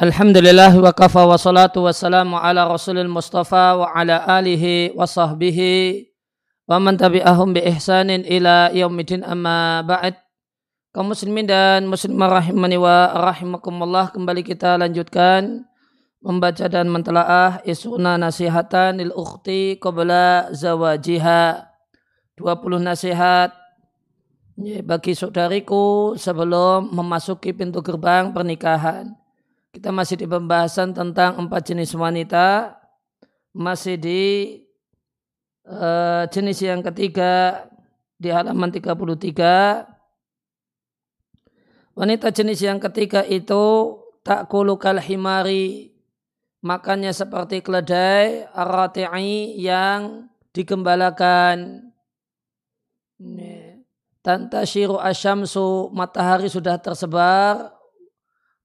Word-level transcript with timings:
Alhamdulillah 0.00 0.72
wa 0.80 0.96
kafa 0.96 1.28
wa 1.28 1.36
salatu 1.36 1.84
wa 1.84 1.92
salamu 1.92 2.40
ala 2.40 2.64
rasulil 2.64 3.04
mustafa 3.04 3.76
wa 3.76 3.92
ala 3.92 4.24
alihi 4.24 4.96
wa 4.96 5.04
sahbihi 5.04 6.08
wa 6.64 6.80
man 6.80 6.96
tabi'ahum 6.96 7.52
bi 7.52 7.60
ihsanin 7.68 8.24
ila 8.24 8.72
yaumidin 8.72 9.20
amma 9.20 9.84
ba'd. 9.84 10.16
Kaum 10.96 11.12
muslimin 11.12 11.44
dan 11.44 11.84
muslimah 11.84 12.32
rahimani 12.32 12.80
wa 12.80 13.12
rahimakumullah 13.12 14.08
kembali 14.16 14.40
kita 14.40 14.80
lanjutkan 14.80 15.68
membaca 16.24 16.64
dan 16.64 16.88
mentelaah 16.88 17.60
isuna 17.68 18.16
nasihatan 18.16 19.04
lil 19.04 19.12
ukhti 19.12 19.76
qabla 19.84 20.48
zawajiha. 20.56 21.68
20 22.40 22.48
nasihat 22.80 23.52
bagi 24.80 25.12
saudariku 25.12 26.16
sebelum 26.16 26.88
memasuki 26.88 27.52
pintu 27.52 27.84
gerbang 27.84 28.32
pernikahan 28.32 29.20
kita 29.70 29.94
masih 29.94 30.18
di 30.18 30.26
pembahasan 30.26 30.90
tentang 30.90 31.38
empat 31.46 31.70
jenis 31.70 31.94
wanita. 31.94 32.74
Masih 33.54 33.98
di 33.98 34.22
uh, 35.66 36.26
jenis 36.30 36.62
yang 36.62 36.82
ketiga 36.82 37.66
di 38.18 38.30
halaman 38.30 38.70
33. 38.70 39.86
Wanita 41.94 42.30
jenis 42.30 42.62
yang 42.62 42.78
ketiga 42.82 43.22
itu 43.26 43.94
tak 44.26 44.50
kulukal 44.50 44.98
himari. 44.98 45.90
Makannya 46.60 47.16
seperti 47.16 47.64
keledai 47.64 48.44
arati'i 48.52 49.56
yang 49.56 50.28
digembalakan. 50.52 51.88
Tanta 54.20 54.68
syiru 54.68 55.00
asyamsu 55.00 55.88
matahari 55.96 56.52
sudah 56.52 56.76
tersebar 56.76 57.79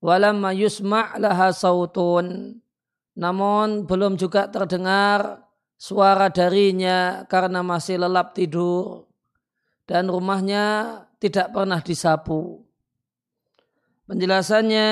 walamma 0.06 0.54
yusma' 0.54 1.18
laha 1.18 1.50
sautun 1.50 2.62
namun 3.18 3.90
belum 3.90 4.20
juga 4.22 4.46
terdengar 4.52 5.42
suara 5.80 6.30
darinya 6.30 7.26
karena 7.26 7.66
masih 7.66 7.98
lelap 7.98 8.38
tidur 8.38 9.10
dan 9.90 10.12
rumahnya 10.12 11.00
tidak 11.18 11.54
pernah 11.56 11.80
disapu. 11.80 12.62
Penjelasannya 14.06 14.90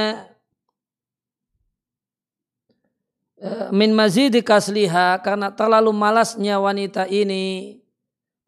e, 3.37 3.49
min 3.69 3.91
mazidi 3.93 4.41
kasliha 4.41 5.21
karena 5.21 5.53
terlalu 5.53 5.93
malasnya 5.93 6.57
wanita 6.57 7.05
ini 7.05 7.77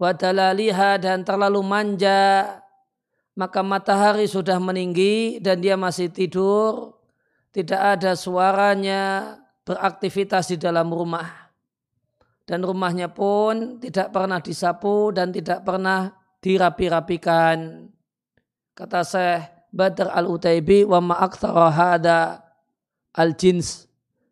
wadalaliha 0.02 0.98
dan 0.98 1.22
terlalu 1.22 1.62
manja 1.62 2.64
maka 3.36 3.60
matahari 3.60 4.32
sudah 4.32 4.58
meninggi 4.64 5.44
dan 5.44 5.60
dia 5.60 5.76
masih 5.76 6.08
tidur, 6.08 6.96
tidak 7.52 8.00
ada 8.00 8.16
suaranya 8.16 9.36
beraktivitas 9.68 10.56
di 10.56 10.58
dalam 10.58 10.88
rumah. 10.88 11.52
Dan 12.48 12.64
rumahnya 12.64 13.12
pun 13.12 13.82
tidak 13.84 14.16
pernah 14.16 14.40
disapu 14.40 15.12
dan 15.12 15.36
tidak 15.36 15.68
pernah 15.68 16.16
dirapi-rapikan. 16.40 17.90
Kata 18.72 19.02
Syekh 19.04 19.42
Badr 19.76 20.08
al-Utaibi 20.14 20.88
wa 20.88 21.04
ma'akthara 21.04 21.68
hada 21.74 22.20
al-jins. 23.18 23.90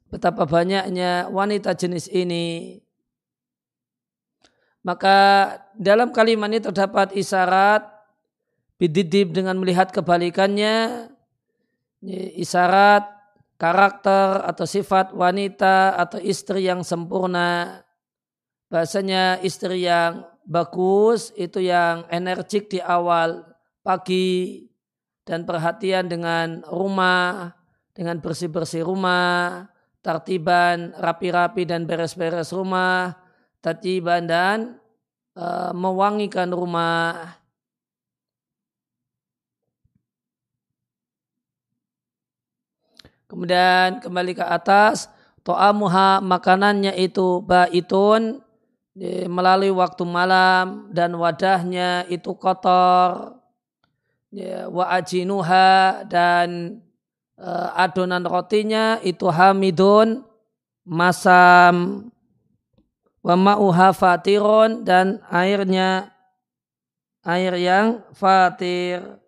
Betapa 0.08 0.46
banyaknya 0.46 1.28
wanita 1.28 1.74
jenis 1.74 2.06
ini. 2.08 2.78
Maka 4.86 5.18
dalam 5.74 6.14
kalimat 6.14 6.54
ini 6.54 6.62
terdapat 6.62 7.18
isyarat 7.18 7.93
bididib 8.78 9.36
dengan 9.36 9.60
melihat 9.62 9.94
kebalikannya 9.94 11.08
isyarat 12.38 13.08
karakter 13.56 14.44
atau 14.44 14.66
sifat 14.68 15.16
wanita 15.16 15.96
atau 15.96 16.20
istri 16.20 16.68
yang 16.68 16.84
sempurna. 16.84 17.82
Bahasanya 18.68 19.40
istri 19.46 19.86
yang 19.86 20.26
bagus 20.44 21.32
itu 21.40 21.64
yang 21.64 22.04
energik 22.12 22.68
di 22.68 22.84
awal 22.84 23.46
pagi 23.86 24.68
dan 25.24 25.48
perhatian 25.48 26.12
dengan 26.12 26.66
rumah 26.68 27.56
dengan 27.96 28.20
bersih-bersih 28.20 28.84
rumah 28.84 29.70
tertiban 30.04 30.92
rapi-rapi 31.00 31.64
dan 31.64 31.88
beres-beres 31.88 32.52
rumah 32.52 33.16
tertiban 33.64 34.28
dan 34.28 34.58
uh, 35.40 35.72
mewangikan 35.72 36.52
rumah 36.52 37.38
Kemudian 43.34 43.98
kembali 43.98 44.38
ke 44.38 44.46
atas, 44.46 45.10
to'amuha 45.42 46.22
makanannya 46.22 46.94
itu 47.02 47.42
baitun 47.42 48.46
melalui 49.26 49.74
waktu 49.74 50.06
malam 50.06 50.94
dan 50.94 51.18
wadahnya 51.18 52.06
itu 52.14 52.38
kotor. 52.38 53.42
Wa 54.70 54.86
ajinuha 55.02 56.06
dan 56.06 56.78
eh, 57.38 57.70
adonan 57.74 58.22
rotinya 58.26 59.02
itu 59.02 59.30
hamidun 59.30 60.26
masam 60.86 62.10
wa 63.22 63.36
ma'uha 63.38 63.94
fatirun 63.94 64.82
dan 64.86 65.22
airnya 65.30 66.14
air 67.26 67.54
yang 67.58 68.02
fatir. 68.14 69.23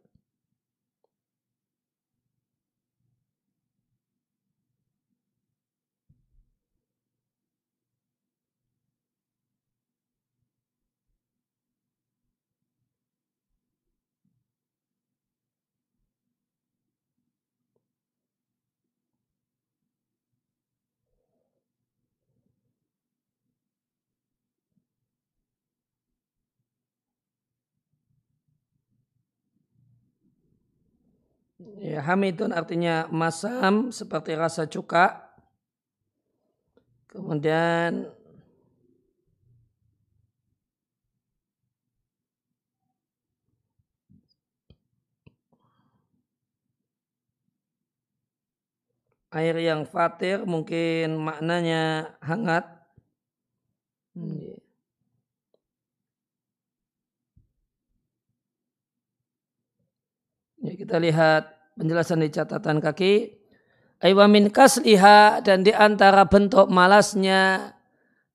Ya, 31.81 32.01
hamidun 32.05 32.53
artinya 32.53 33.09
masam 33.09 33.89
seperti 33.89 34.37
rasa 34.37 34.69
cuka. 34.69 35.25
Kemudian 37.09 38.11
air 49.33 49.55
yang 49.59 49.83
fatir 49.87 50.45
mungkin 50.45 51.17
maknanya 51.19 52.15
hangat. 52.21 52.65
Hmm. 54.15 54.55
Ya, 60.63 60.73
kita 60.79 60.97
lihat 60.97 61.54
penjelasan 61.75 62.23
di 62.23 62.31
catatan 62.31 62.79
kaki. 62.81 63.35
Aywamin 64.03 64.51
kasliha 64.51 65.39
dan 65.39 65.63
di 65.63 65.71
antara 65.71 66.27
bentuk 66.27 66.67
malasnya 66.67 67.75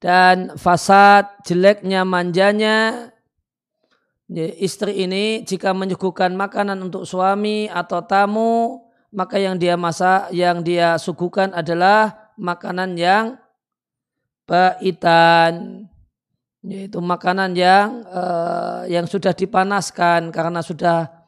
dan 0.00 0.56
fasad 0.56 1.28
jeleknya 1.44 2.08
manjanya 2.08 3.12
ya, 4.32 4.46
istri 4.56 5.04
ini 5.04 5.44
jika 5.44 5.76
menyuguhkan 5.76 6.32
makanan 6.32 6.80
untuk 6.80 7.04
suami 7.04 7.68
atau 7.68 8.00
tamu 8.08 8.80
maka 9.12 9.36
yang 9.36 9.60
dia 9.60 9.76
masak 9.76 10.32
yang 10.32 10.64
dia 10.64 10.96
suguhkan 10.96 11.52
adalah 11.52 12.32
makanan 12.40 12.96
yang 12.96 13.36
baitan 14.48 15.84
yaitu 16.64 16.96
makanan 17.04 17.52
yang 17.52 18.00
uh, 18.08 18.88
yang 18.88 19.04
sudah 19.04 19.36
dipanaskan 19.36 20.32
karena 20.32 20.64
sudah 20.64 21.19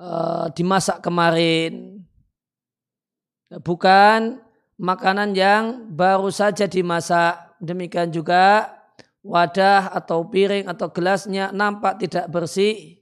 uh, 0.00 0.48
dimasak 0.56 1.04
kemarin. 1.04 2.00
Bukan 3.52 4.40
makanan 4.80 5.36
yang 5.36 5.92
baru 5.92 6.32
saja 6.32 6.64
dimasak. 6.64 7.60
Demikian 7.60 8.08
juga 8.08 8.72
wadah 9.20 9.92
atau 9.92 10.24
piring 10.24 10.64
atau 10.64 10.88
gelasnya 10.88 11.52
nampak 11.52 12.00
tidak 12.00 12.24
bersih 12.32 12.96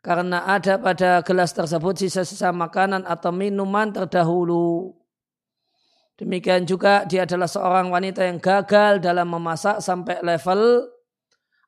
karena 0.00 0.48
ada 0.48 0.80
pada 0.80 1.20
gelas 1.20 1.52
tersebut 1.52 1.98
sisa-sisa 2.00 2.54
makanan 2.56 3.04
atau 3.04 3.34
minuman 3.34 3.92
terdahulu. 3.92 4.96
Demikian 6.16 6.64
juga 6.64 7.04
dia 7.04 7.28
adalah 7.28 7.44
seorang 7.44 7.92
wanita 7.92 8.24
yang 8.24 8.40
gagal 8.40 9.04
dalam 9.04 9.28
memasak 9.28 9.84
sampai 9.84 10.24
level 10.24 10.88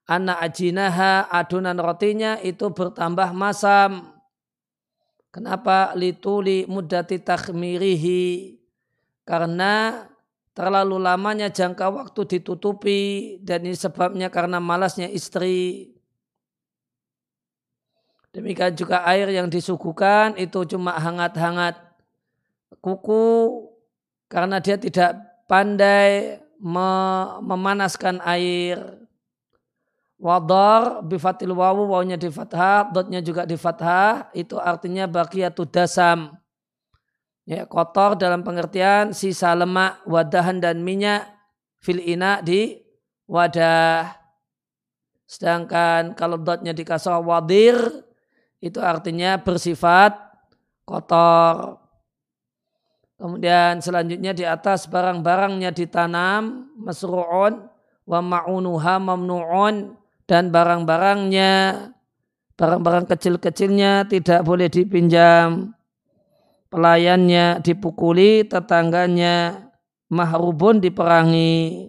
anak 0.08 0.40
ajinaha 0.40 1.28
adonan 1.28 1.76
rotinya 1.76 2.40
itu 2.40 2.72
bertambah 2.72 3.36
masam 3.36 4.17
Kenapa 5.38 5.94
lituli 5.94 6.66
mudati 6.66 7.22
takhmirihi? 7.22 8.58
karena 9.28 10.08
terlalu 10.56 10.96
lamanya 10.96 11.52
jangka 11.52 11.92
waktu 11.92 12.24
ditutupi 12.24 13.36
dan 13.44 13.68
ini 13.68 13.76
sebabnya 13.76 14.32
karena 14.32 14.56
malasnya 14.56 15.04
istri. 15.12 15.92
Demikian 18.32 18.72
juga 18.72 19.04
air 19.04 19.28
yang 19.28 19.52
disuguhkan 19.52 20.40
itu 20.40 20.64
cuma 20.64 20.96
hangat-hangat 20.96 21.76
kuku 22.80 23.68
karena 24.32 24.64
dia 24.64 24.80
tidak 24.80 25.44
pandai 25.44 26.40
memanaskan 27.44 28.24
air. 28.24 28.80
Wadar 30.18 31.06
bifatil 31.06 31.54
wawu 31.54 31.94
wawunya 31.94 32.18
di 32.18 32.26
fathah, 32.26 32.90
dotnya 32.90 33.22
juga 33.22 33.46
di 33.46 33.54
fathah, 33.54 34.34
itu 34.34 34.58
artinya 34.58 35.06
baqiyatu 35.06 35.62
dasam. 35.70 36.34
Ya, 37.46 37.64
kotor 37.70 38.18
dalam 38.18 38.42
pengertian 38.42 39.14
sisa 39.14 39.54
lemak, 39.54 40.02
wadahan 40.10 40.58
dan 40.58 40.82
minyak 40.82 41.22
fil 41.78 42.02
ina 42.02 42.42
di 42.42 42.82
wadah. 43.30 44.18
Sedangkan 45.22 46.18
kalau 46.18 46.34
dotnya 46.34 46.74
di 46.74 46.82
kasar 46.82 47.22
wadir, 47.22 47.78
itu 48.58 48.82
artinya 48.82 49.38
bersifat 49.38 50.18
kotor. 50.82 51.78
Kemudian 53.22 53.78
selanjutnya 53.78 54.34
di 54.34 54.42
atas 54.42 54.90
barang-barangnya 54.90 55.70
ditanam, 55.70 56.74
masru'un, 56.74 57.70
wa 58.02 58.20
ma'unuha 58.24 58.94
mamnu'un, 58.98 59.94
dan 60.28 60.52
barang-barangnya 60.52 61.52
barang-barang 62.54 63.06
kecil-kecilnya 63.08 64.04
tidak 64.12 64.44
boleh 64.44 64.68
dipinjam 64.68 65.72
pelayannya 66.68 67.64
dipukuli 67.64 68.44
tetangganya 68.44 69.66
mahrubun 70.12 70.84
diperangi 70.84 71.88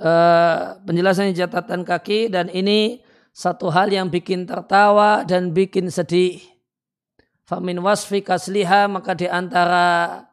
Uh, 0.00 0.78
penjelasannya 0.86 1.34
catatan 1.34 1.82
kaki 1.82 2.30
dan 2.30 2.46
ini 2.54 3.02
satu 3.34 3.66
hal 3.68 3.90
yang 3.90 4.06
bikin 4.06 4.46
tertawa 4.46 5.26
dan 5.26 5.50
bikin 5.50 5.90
sedih. 5.90 6.38
Famin 7.44 7.82
wasfi 7.82 8.22
kasliha 8.22 8.86
maka 8.86 9.18
di 9.18 9.26
antara 9.26 10.29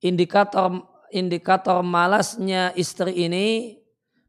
indikator 0.00 0.84
indikator 1.12 1.84
malasnya 1.84 2.72
istri 2.78 3.28
ini 3.28 3.80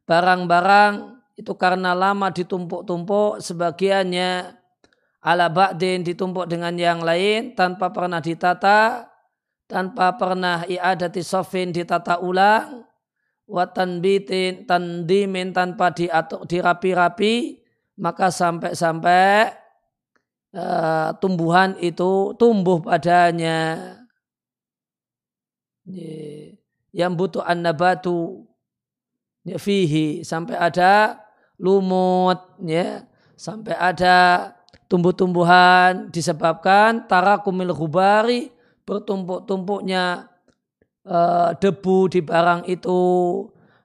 barang-barang 0.04 1.22
itu 1.38 1.52
karena 1.56 1.96
lama 1.96 2.28
ditumpuk-tumpuk 2.28 3.40
sebagiannya 3.40 4.52
ala 5.22 5.46
ba'din 5.48 6.02
ditumpuk 6.04 6.50
dengan 6.50 6.74
yang 6.76 7.00
lain 7.00 7.54
tanpa 7.54 7.94
pernah 7.94 8.18
ditata 8.18 9.08
tanpa 9.70 10.18
pernah 10.18 10.66
i'adati 10.68 11.24
sofin 11.24 11.72
ditata 11.72 12.20
ulang 12.20 12.84
watan 13.48 14.02
bitin 14.04 14.68
tandimin 14.68 15.54
tanpa 15.54 15.94
diatur 15.94 16.44
dirapi-rapi 16.44 17.62
maka 17.96 18.28
sampai-sampai 18.28 19.54
uh, 20.58 21.14
tumbuhan 21.22 21.78
itu 21.78 22.34
tumbuh 22.36 22.82
padanya 22.82 24.01
yang 26.92 27.12
butuh 27.16 27.42
an-nabatu 27.42 28.46
ya, 29.42 29.58
fihi. 29.58 30.22
Sampai 30.22 30.58
ada 30.58 31.18
lumut 31.58 32.38
ya. 32.62 33.06
Sampai 33.38 33.74
ada 33.74 34.50
tumbuh-tumbuhan 34.86 36.12
disebabkan 36.12 37.08
tarakumil 37.10 37.74
hubari 37.74 38.52
bertumpuk-tumpuknya 38.86 40.30
uh, 41.08 41.50
debu 41.58 42.12
di 42.12 42.20
barang 42.22 42.68
itu. 42.70 43.00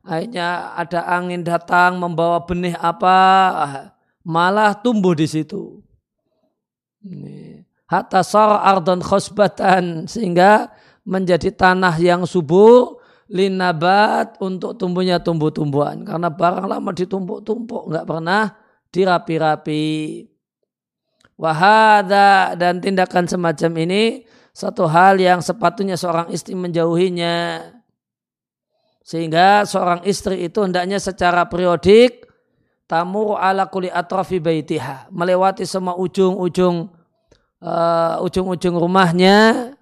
Akhirnya 0.07 0.77
ada 0.77 1.03
angin 1.09 1.43
datang 1.43 1.99
membawa 1.99 2.39
benih 2.47 2.77
apa 2.79 3.19
malah 4.23 4.71
tumbuh 4.75 5.11
di 5.11 5.27
situ. 5.27 5.83
Hatta 7.87 8.19
sar 8.23 8.63
ardon 8.63 8.99
khosbatan 8.99 10.07
sehingga 10.07 10.71
menjadi 11.07 11.55
tanah 11.55 11.95
yang 12.03 12.27
subur 12.27 12.99
linabat 13.31 14.35
untuk 14.43 14.75
tumbuhnya 14.75 15.23
tumbuh-tumbuhan. 15.23 16.03
Karena 16.03 16.27
barang 16.27 16.67
lama 16.67 16.91
ditumpuk-tumpuk 16.91 17.87
nggak 17.87 18.05
pernah 18.07 18.51
dirapi-rapi. 18.91 19.87
Wahada 21.37 22.57
dan 22.57 22.81
tindakan 22.83 23.29
semacam 23.29 23.71
ini 23.87 24.25
satu 24.51 24.89
hal 24.89 25.21
yang 25.21 25.39
sepatutnya 25.39 25.95
seorang 25.95 26.33
istri 26.33 26.57
menjauhinya. 26.57 27.61
Sehingga 29.05 29.63
seorang 29.63 30.03
istri 30.03 30.43
itu 30.43 30.59
hendaknya 30.59 30.99
secara 30.99 31.47
periodik 31.47 32.27
tamur 32.89 33.39
ala 33.39 33.69
kuli 33.69 33.87
atrafi 33.87 34.41
baitiha. 34.41 35.07
Melewati 35.13 35.63
semua 35.63 35.95
ujung-ujung 35.95 36.89
uh, 37.61 38.17
ujung-ujung 38.25 38.75
rumahnya 38.75 39.76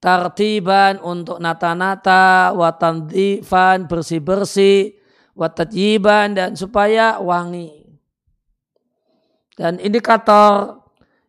tartiban 0.00 0.96
untuk 1.04 1.36
nata-nata, 1.38 2.56
watandifan 2.56 3.84
bersih-bersih, 3.84 4.96
watajiban 5.36 6.32
dan 6.34 6.56
supaya 6.56 7.20
wangi. 7.20 7.84
Dan 9.60 9.76
indikator 9.76 10.80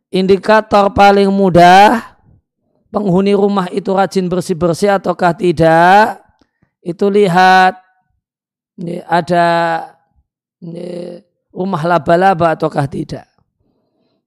indikator 0.07 0.88
paling 0.95 1.27
mudah 1.27 2.15
penghuni 2.88 3.35
rumah 3.35 3.68
itu 3.71 3.91
rajin 3.91 4.31
bersih-bersih 4.31 4.95
ataukah 5.00 5.35
tidak 5.35 6.23
itu 6.79 7.12
lihat 7.12 7.75
ini 8.79 9.03
ada 9.03 9.47
ini, 10.63 11.19
rumah 11.51 11.83
laba-laba 11.83 12.56
ataukah 12.56 12.87
tidak. 12.87 13.28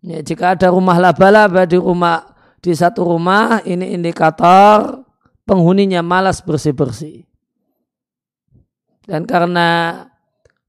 Ini, 0.04 0.20
jika 0.20 0.52
ada 0.52 0.68
rumah 0.68 1.00
laba-laba 1.00 1.64
di 1.64 1.80
rumah 1.80 2.33
di 2.64 2.72
satu 2.72 3.04
rumah 3.04 3.60
ini 3.68 3.92
indikator 3.92 5.04
penghuninya 5.44 6.00
malas 6.00 6.40
bersih-bersih. 6.40 7.28
Dan 9.04 9.28
karena 9.28 10.00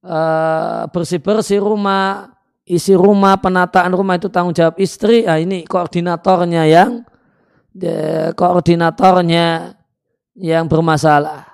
uh, 0.04 0.92
bersih-bersih 0.92 1.64
rumah, 1.64 2.36
isi 2.68 2.92
rumah, 2.92 3.40
penataan 3.40 3.96
rumah 3.96 4.20
itu 4.20 4.28
tanggung 4.28 4.52
jawab 4.52 4.76
istri, 4.84 5.24
ah 5.24 5.40
ini 5.40 5.64
koordinatornya 5.64 6.68
yang 6.68 7.08
koordinatornya 8.36 9.80
yang 10.36 10.68
bermasalah. 10.68 11.48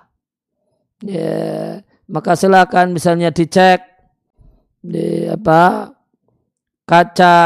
Ya, 1.05 1.81
maka 2.09 2.33
silakan 2.33 2.97
misalnya 2.97 3.29
dicek 3.29 3.85
di 4.81 5.29
apa 5.29 5.93
kaca 6.89 7.37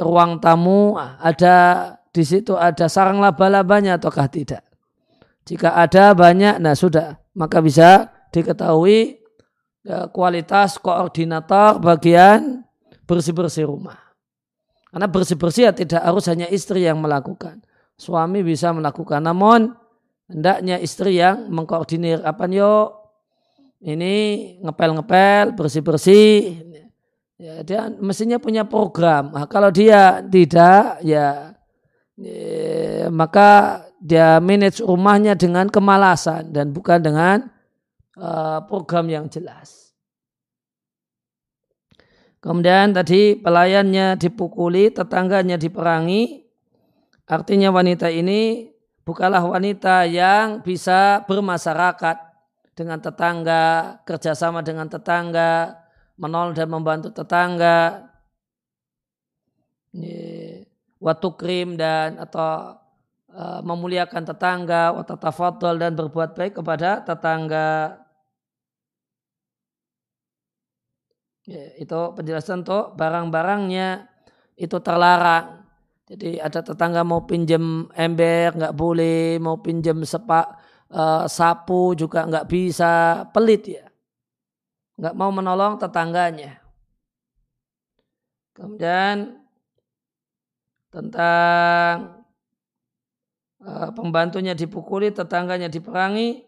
ruang 0.00 0.40
tamu 0.40 0.96
ada 0.98 1.56
di 2.08 2.24
situ 2.24 2.56
ada 2.56 2.88
sarang 2.88 3.20
laba-labanya 3.20 4.00
ataukah 4.00 4.26
tidak? 4.26 4.64
Jika 5.48 5.72
ada 5.80 6.12
banyak, 6.12 6.60
nah 6.60 6.76
sudah, 6.76 7.16
maka 7.32 7.64
bisa 7.64 8.12
diketahui 8.28 9.16
ya, 9.80 10.12
kualitas 10.12 10.76
koordinator 10.76 11.80
bagian 11.80 12.68
bersih-bersih 13.08 13.64
rumah. 13.64 13.96
Karena 14.92 15.08
bersih-bersih 15.08 15.68
ya 15.68 15.72
tidak 15.72 16.04
harus 16.04 16.28
hanya 16.28 16.48
istri 16.52 16.84
yang 16.84 17.00
melakukan. 17.00 17.64
Suami 17.96 18.44
bisa 18.44 18.76
melakukan, 18.76 19.24
namun 19.24 19.72
hendaknya 20.28 20.76
istri 20.80 21.16
yang 21.16 21.48
mengkoordinir 21.48 22.20
apa 22.24 22.44
yuk 22.52 22.98
ini 23.80 24.58
ngepel-ngepel, 24.60 25.56
bersih-bersih, 25.56 26.60
Ya, 27.38 27.62
dia 27.62 27.86
mestinya 28.02 28.42
punya 28.42 28.66
program. 28.66 29.30
Nah, 29.30 29.46
kalau 29.46 29.70
dia 29.70 30.18
tidak, 30.26 30.98
ya, 31.06 31.54
ya 32.18 33.06
maka 33.14 33.86
dia 34.02 34.42
manage 34.42 34.82
rumahnya 34.82 35.38
dengan 35.38 35.70
kemalasan 35.70 36.50
dan 36.50 36.74
bukan 36.74 36.98
dengan 36.98 37.46
uh, 38.18 38.58
program 38.66 39.06
yang 39.06 39.30
jelas. 39.30 39.94
Kemudian 42.42 42.90
tadi 42.90 43.38
pelayannya 43.38 44.18
dipukuli, 44.18 44.90
tetangganya 44.90 45.54
diperangi. 45.54 46.42
Artinya 47.30 47.70
wanita 47.70 48.10
ini 48.10 48.66
bukanlah 49.06 49.46
wanita 49.46 50.10
yang 50.10 50.58
bisa 50.66 51.22
bermasyarakat 51.22 52.18
dengan 52.74 52.98
tetangga, 52.98 53.98
kerjasama 54.02 54.62
dengan 54.66 54.90
tetangga, 54.90 55.86
menolong 56.18 56.52
dan 56.52 56.68
membantu 56.68 57.14
tetangga, 57.14 58.10
waktu 60.98 61.28
krim 61.38 61.78
dan 61.78 62.18
atau 62.18 62.76
uh, 63.32 63.60
memuliakan 63.62 64.26
tetangga, 64.26 64.92
watatafadol 64.98 65.78
dan 65.78 65.94
berbuat 65.94 66.34
baik 66.34 66.58
kepada 66.58 67.00
tetangga. 67.06 68.02
Ya, 71.48 71.64
itu 71.80 72.00
penjelasan 72.12 72.60
untuk 72.60 72.92
barang-barangnya 73.00 74.04
itu 74.60 74.76
terlarang. 74.84 75.64
Jadi 76.04 76.36
ada 76.36 76.60
tetangga 76.60 77.00
mau 77.04 77.24
pinjam 77.24 77.88
ember 77.96 78.52
nggak 78.52 78.76
boleh, 78.76 79.40
mau 79.40 79.56
pinjam 79.60 79.96
sepak 80.04 80.60
uh, 80.92 81.24
sapu 81.24 81.96
juga 81.96 82.28
nggak 82.28 82.48
bisa, 82.48 83.24
pelit 83.32 83.64
ya. 83.64 83.87
Nggak 84.98 85.14
mau 85.14 85.30
menolong 85.30 85.78
tetangganya. 85.78 86.58
Kemudian 88.58 89.38
tentang 90.90 92.26
uh, 93.62 93.90
pembantunya 93.94 94.58
dipukuli, 94.58 95.14
tetangganya 95.14 95.70
diperangi, 95.70 96.42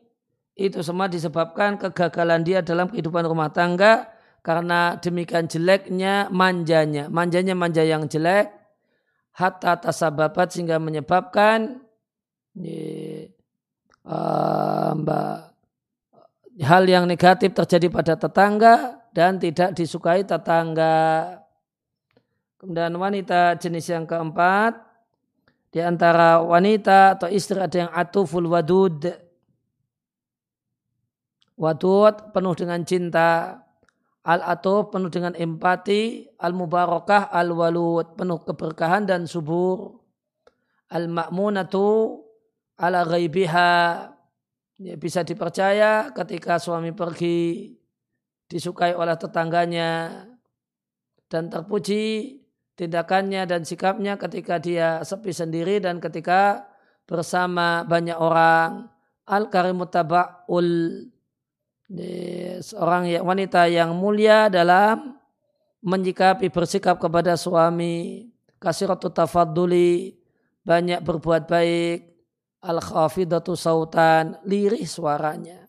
itu 0.59 0.83
semua 0.83 1.07
disebabkan 1.07 1.79
kegagalan 1.79 2.43
dia 2.43 2.59
dalam 2.61 2.91
kehidupan 2.91 3.23
rumah 3.31 3.55
tangga 3.55 4.11
karena 4.43 4.99
demikian 4.99 5.47
jeleknya 5.47 6.27
manjanya. 6.35 7.07
Manjanya 7.07 7.55
manja 7.55 7.87
yang 7.87 8.11
jelek 8.11 8.51
hatta 9.31 9.79
tasababat 9.79 10.53
sehingga 10.53 10.83
menyebabkan 10.83 11.81
uh, 14.05 15.41
hal 16.61 16.85
yang 16.85 17.09
negatif 17.09 17.57
terjadi 17.57 17.89
pada 17.89 18.15
tetangga 18.17 19.01
dan 19.17 19.41
tidak 19.41 19.73
disukai 19.75 20.23
tetangga. 20.23 21.39
Kemudian 22.61 22.93
wanita 22.97 23.57
jenis 23.57 23.89
yang 23.89 24.05
keempat 24.05 24.77
di 25.73 25.81
antara 25.81 26.45
wanita 26.45 27.17
atau 27.17 27.29
istri 27.33 27.57
ada 27.57 27.89
yang 27.89 27.93
atuful 27.95 28.45
wadud 28.51 29.09
Wadud 31.61 32.33
penuh 32.33 32.57
dengan 32.57 32.81
cinta. 32.89 33.61
Al-atuf 34.25 34.89
penuh 34.89 35.13
dengan 35.13 35.37
empati. 35.37 36.25
Al-mubarakah 36.41 37.29
al-walud 37.29 38.17
penuh 38.17 38.41
keberkahan 38.49 39.05
dan 39.05 39.29
subur. 39.29 40.01
Al-ma'munatu 40.89 42.17
ala 42.81 43.05
ghaibiha 43.05 43.73
ya, 44.81 44.97
bisa 44.97 45.21
dipercaya 45.21 46.09
ketika 46.17 46.57
suami 46.57 46.97
pergi 46.97 47.77
disukai 48.49 48.97
oleh 48.97 49.15
tetangganya 49.15 50.25
dan 51.31 51.47
terpuji 51.53 52.41
tindakannya 52.75 53.45
dan 53.45 53.63
sikapnya 53.63 54.17
ketika 54.17 54.57
dia 54.57 55.05
sepi 55.05 55.31
sendiri 55.31 55.79
dan 55.79 56.01
ketika 56.01 56.67
bersama 57.05 57.85
banyak 57.85 58.17
orang. 58.17 58.89
Al-karimuttaba'ul 59.31 61.07
seorang 62.67 63.03
wanita 63.23 63.71
yang 63.71 63.95
mulia 63.95 64.51
dalam 64.51 65.15
menyikapi 65.87 66.51
bersikap 66.51 66.99
kepada 66.99 67.39
suami. 67.39 68.27
Kasiratu 68.59 69.07
tafadduli. 69.15 70.19
Banyak 70.67 71.07
berbuat 71.07 71.47
baik 71.47 72.10
al 72.61 72.79
khafidatu 72.81 73.57
sautan 73.57 74.37
lirih 74.45 74.85
suaranya. 74.85 75.69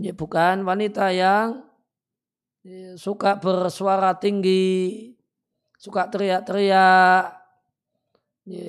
Ya 0.00 0.16
bukan 0.16 0.64
wanita 0.64 1.12
yang 1.12 1.62
ya, 2.64 2.96
suka 2.96 3.36
bersuara 3.36 4.16
tinggi 4.16 5.14
suka 5.80 6.12
teriak-teriak 6.12 7.24
ya, 8.44 8.68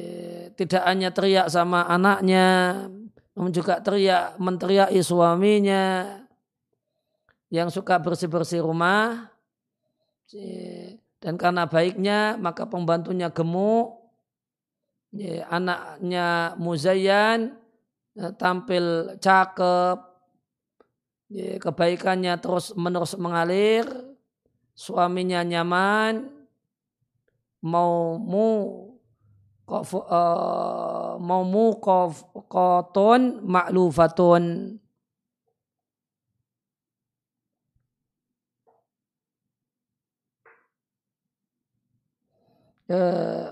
tidak 0.56 0.84
hanya 0.88 1.10
teriak 1.12 1.48
sama 1.52 1.84
anaknya 1.88 2.88
namun 3.36 3.52
juga 3.52 3.80
teriak 3.80 4.40
menteriaki 4.40 5.00
suaminya 5.04 6.20
yang 7.52 7.68
suka 7.68 8.00
bersih-bersih 8.00 8.64
rumah 8.64 9.28
dan 11.20 11.36
karena 11.36 11.68
baiknya 11.68 12.40
maka 12.40 12.64
pembantunya 12.64 13.28
gemuk 13.28 14.01
anaknya 15.52 16.56
muzayyan 16.56 17.60
ya, 18.16 18.32
tampil 18.36 19.16
cakep 19.20 19.98
kebaikannya 21.60 22.36
terus 22.40 22.76
menerus 22.76 23.16
mengalir 23.16 23.88
suaminya 24.76 25.44
nyaman 25.44 26.28
mau 27.64 28.20
mu 28.20 28.48
uh, 29.72 31.16
mau 31.22 31.44
mu 31.48 31.80
koton 32.52 33.40
maklufatun. 33.46 34.76
Eh, 42.92 43.48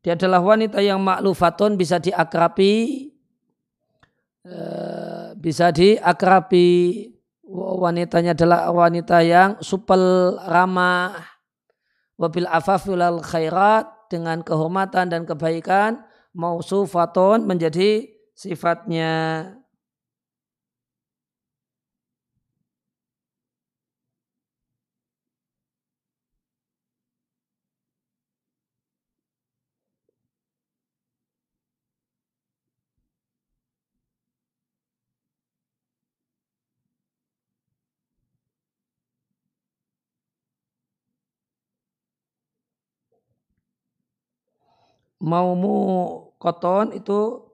dia 0.00 0.16
adalah 0.16 0.40
wanita 0.40 0.80
yang 0.80 1.00
maklufatun 1.04 1.76
bisa 1.76 2.00
diakrabi 2.00 3.08
eh, 4.44 5.36
bisa 5.36 5.72
diakrabi. 5.72 7.08
Wanitanya 7.50 8.30
adalah 8.38 8.70
wanita 8.70 9.26
yang 9.26 9.58
supel 9.58 10.38
ramah. 10.46 11.18
Wabil 12.14 12.46
afafil 12.46 13.00
khairat 13.26 13.90
dengan 14.12 14.44
kehormatan 14.44 15.10
dan 15.10 15.26
kebaikan 15.26 16.04
mausufatun 16.30 17.42
menjadi 17.48 18.06
sifatnya 18.36 19.42
maumu 45.20 45.76
koton 46.40 46.96
itu 46.96 47.44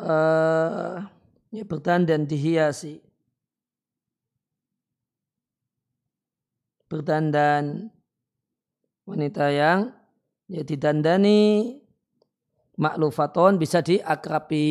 uh, 0.00 1.04
ya 1.52 1.64
berdandan 1.68 2.24
dihiasi. 2.24 3.04
Berdandan 6.88 7.92
wanita 9.04 9.52
yang 9.52 9.92
ya 10.48 10.64
didandani 10.64 11.80
maklufaton 12.80 13.60
bisa 13.60 13.84
diakrapi. 13.84 14.68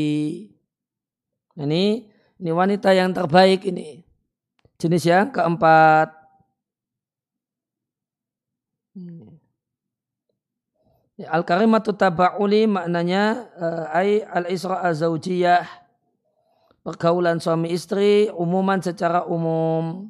Ini 1.53 1.83
ini 2.41 2.49
wanita 2.51 2.91
yang 2.91 3.13
terbaik 3.13 3.63
ini. 3.69 4.01
Jenis 4.81 5.05
yang 5.05 5.29
keempat. 5.31 6.09
Hmm. 8.93 9.39
Ya, 10.75 11.02
al-karimatu 11.21 11.93
taba'uli 11.93 12.65
maknanya 12.65 13.45
uh, 13.59 13.85
ai 13.93 14.25
al-isra 14.25 14.89
zaujiyah 14.89 15.83
pergaulan 16.83 17.39
suami 17.39 17.71
istri 17.71 18.27
umuman 18.33 18.81
secara 18.83 19.23
umum. 19.23 20.09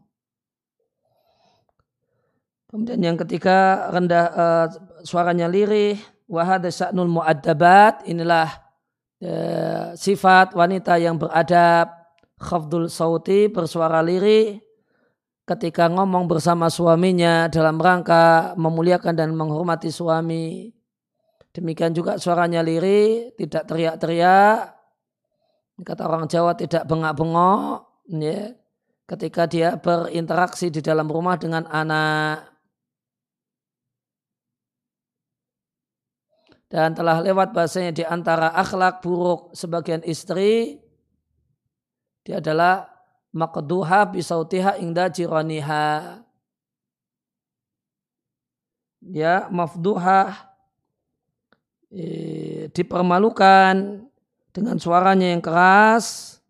Kemudian 2.74 3.06
yang 3.06 3.18
ketiga 3.22 3.88
rendah 3.94 4.26
uh, 4.34 4.66
suaranya 5.06 5.46
lirih. 5.46 6.02
Wahada 6.26 6.74
sa'nul 6.74 7.12
mu'addabat. 7.12 8.10
Inilah 8.10 8.50
uh, 9.22 9.94
sifat 9.94 10.58
wanita 10.58 10.98
yang 10.98 11.22
beradab. 11.22 11.94
Khafdul 12.42 12.90
sauti 12.90 13.46
bersuara 13.54 14.02
lirih. 14.02 14.58
Ketika 15.46 15.86
ngomong 15.92 16.26
bersama 16.26 16.72
suaminya 16.74 17.52
dalam 17.52 17.78
rangka 17.78 18.58
memuliakan 18.58 19.14
dan 19.14 19.30
menghormati 19.38 19.94
suami 19.94 20.74
Demikian 21.54 21.94
juga 21.94 22.18
suaranya 22.18 22.66
lirih, 22.66 23.38
tidak 23.38 23.70
teriak-teriak. 23.70 24.74
Kata 25.86 26.04
orang 26.10 26.26
Jawa 26.26 26.58
tidak 26.58 26.90
bengak-bengok. 26.90 28.10
Ya, 28.10 28.58
ketika 29.06 29.46
dia 29.46 29.78
berinteraksi 29.78 30.74
di 30.74 30.82
dalam 30.82 31.06
rumah 31.06 31.38
dengan 31.38 31.70
anak. 31.70 32.50
Dan 36.74 36.98
telah 36.98 37.22
lewat 37.22 37.54
bahasanya 37.54 37.94
di 37.94 38.02
antara 38.02 38.50
akhlak 38.50 39.06
buruk 39.06 39.54
sebagian 39.54 40.02
istri, 40.10 40.82
dia 42.26 42.42
adalah 42.42 42.90
maqduha 43.30 44.10
bisautiha 44.10 44.82
ingda 44.82 45.06
jiraniha. 45.06 46.18
Ya, 49.06 49.46
mafduha 49.54 50.53
Dipermalukan 52.74 54.02
dengan 54.50 54.82
suaranya 54.82 55.30
yang 55.30 55.46
keras 55.46 56.42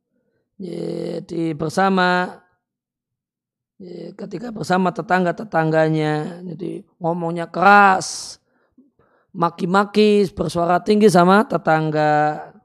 di 1.27 1.51
bersama 1.51 2.39
ketika 4.15 4.55
bersama 4.55 4.95
tetangga-tetangganya, 4.95 6.39
jadi 6.55 6.87
ngomongnya 6.95 7.51
keras, 7.51 8.39
maki-maki, 9.35 10.23
bersuara 10.31 10.79
tinggi 10.79 11.11
sama 11.11 11.43
tetangga. 11.43 12.55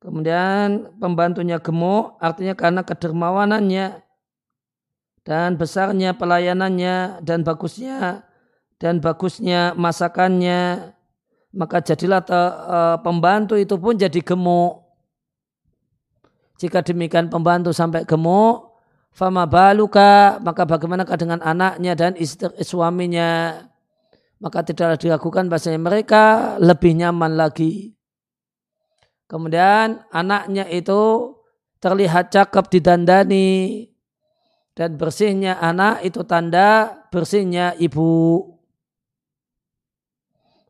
Kemudian 0.00 0.96
pembantunya 0.96 1.60
gemuk, 1.60 2.16
artinya 2.22 2.56
karena 2.56 2.80
kedermawanannya 2.86 4.05
dan 5.26 5.58
besarnya 5.58 6.14
pelayanannya 6.14 7.18
dan 7.26 7.42
bagusnya 7.42 8.22
dan 8.78 9.02
bagusnya 9.02 9.74
masakannya, 9.74 10.94
maka 11.50 11.82
jadilah 11.82 12.22
te, 12.22 12.36
e, 12.46 12.78
pembantu 13.02 13.58
itu 13.58 13.74
pun 13.74 13.98
jadi 13.98 14.20
gemuk. 14.22 14.86
Jika 16.62 16.80
demikian 16.80 17.26
pembantu 17.26 17.74
sampai 17.74 18.06
gemuk, 18.06 18.78
fama 19.10 19.48
baluka, 19.48 20.38
maka 20.40 20.62
bagaimanakah 20.68 21.16
dengan 21.18 21.40
anaknya 21.42 21.92
dan 21.98 22.12
istri 22.16 22.52
suaminya? 22.62 23.64
Maka 24.36 24.60
tidaklah 24.62 25.00
diragukan 25.00 25.48
bahasanya 25.48 25.80
mereka 25.80 26.54
lebih 26.60 26.92
nyaman 26.92 27.40
lagi. 27.40 27.96
Kemudian 29.24 30.04
anaknya 30.12 30.68
itu 30.68 31.32
terlihat 31.80 32.28
cakep 32.28 32.64
didandani 32.68 33.88
dan 34.76 35.00
bersihnya 35.00 35.56
anak 35.56 36.04
itu 36.04 36.20
tanda 36.28 37.00
bersihnya 37.08 37.72
ibu. 37.80 38.44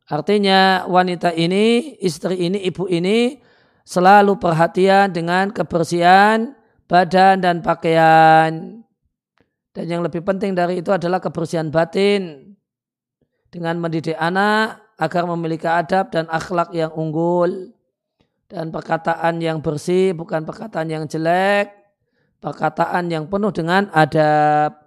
Artinya 0.06 0.86
wanita 0.86 1.34
ini, 1.34 1.98
istri 1.98 2.46
ini, 2.46 2.62
ibu 2.62 2.86
ini 2.86 3.42
selalu 3.82 4.38
perhatian 4.38 5.10
dengan 5.10 5.50
kebersihan 5.50 6.54
badan 6.86 7.42
dan 7.42 7.58
pakaian. 7.58 8.80
Dan 9.74 9.84
yang 9.90 10.06
lebih 10.06 10.22
penting 10.22 10.54
dari 10.54 10.78
itu 10.80 10.94
adalah 10.94 11.18
kebersihan 11.18 11.68
batin 11.74 12.54
dengan 13.50 13.82
mendidik 13.82 14.16
anak 14.16 14.80
agar 14.96 15.28
memiliki 15.28 15.68
adab 15.68 16.14
dan 16.14 16.30
akhlak 16.30 16.72
yang 16.72 16.94
unggul 16.94 17.74
dan 18.46 18.70
perkataan 18.70 19.42
yang 19.42 19.58
bersih 19.58 20.14
bukan 20.16 20.46
perkataan 20.46 20.88
yang 20.88 21.04
jelek, 21.04 21.75
perkataan 22.46 23.10
yang 23.10 23.26
penuh 23.26 23.50
dengan 23.50 23.90
adab. 23.90 24.78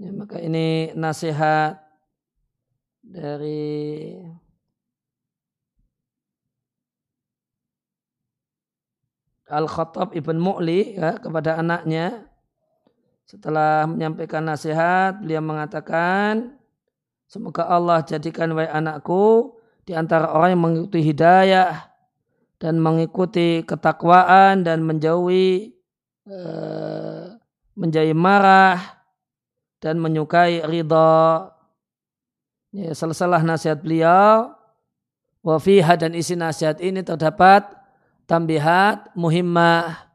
Ya, 0.00 0.08
maka 0.16 0.40
ini 0.40 0.96
nasihat 0.96 1.76
dari 3.04 4.16
Al-Khattab 9.52 10.16
Ibn 10.16 10.36
Mu'li 10.40 10.96
ya, 10.96 11.20
kepada 11.20 11.60
anaknya 11.60 12.24
setelah 13.28 13.84
menyampaikan 13.84 14.40
nasihat 14.40 15.20
beliau 15.20 15.44
mengatakan 15.44 16.56
semoga 17.28 17.68
Allah 17.68 18.00
jadikan 18.00 18.56
wahai 18.56 18.72
anakku 18.72 19.52
di 19.84 19.92
antara 19.92 20.32
orang 20.32 20.56
yang 20.56 20.62
mengikuti 20.64 21.04
hidayah 21.04 21.92
dan 22.58 22.82
mengikuti 22.82 23.62
ketakwaan 23.62 24.66
dan 24.66 24.82
menjauhi 24.82 25.74
uh, 26.26 27.38
menjauhi 27.78 28.14
marah 28.14 28.98
dan 29.78 30.02
menyukai 30.02 30.66
ridha. 30.66 31.54
Ya, 32.74 32.92
salah 32.92 33.40
nasihat 33.40 33.80
beliau 33.80 34.52
wafiha 35.40 35.96
dan 35.96 36.12
isi 36.12 36.36
nasihat 36.36 36.82
ini 36.84 37.00
terdapat 37.00 37.64
tambihat 38.28 39.14
muhimmah 39.16 40.10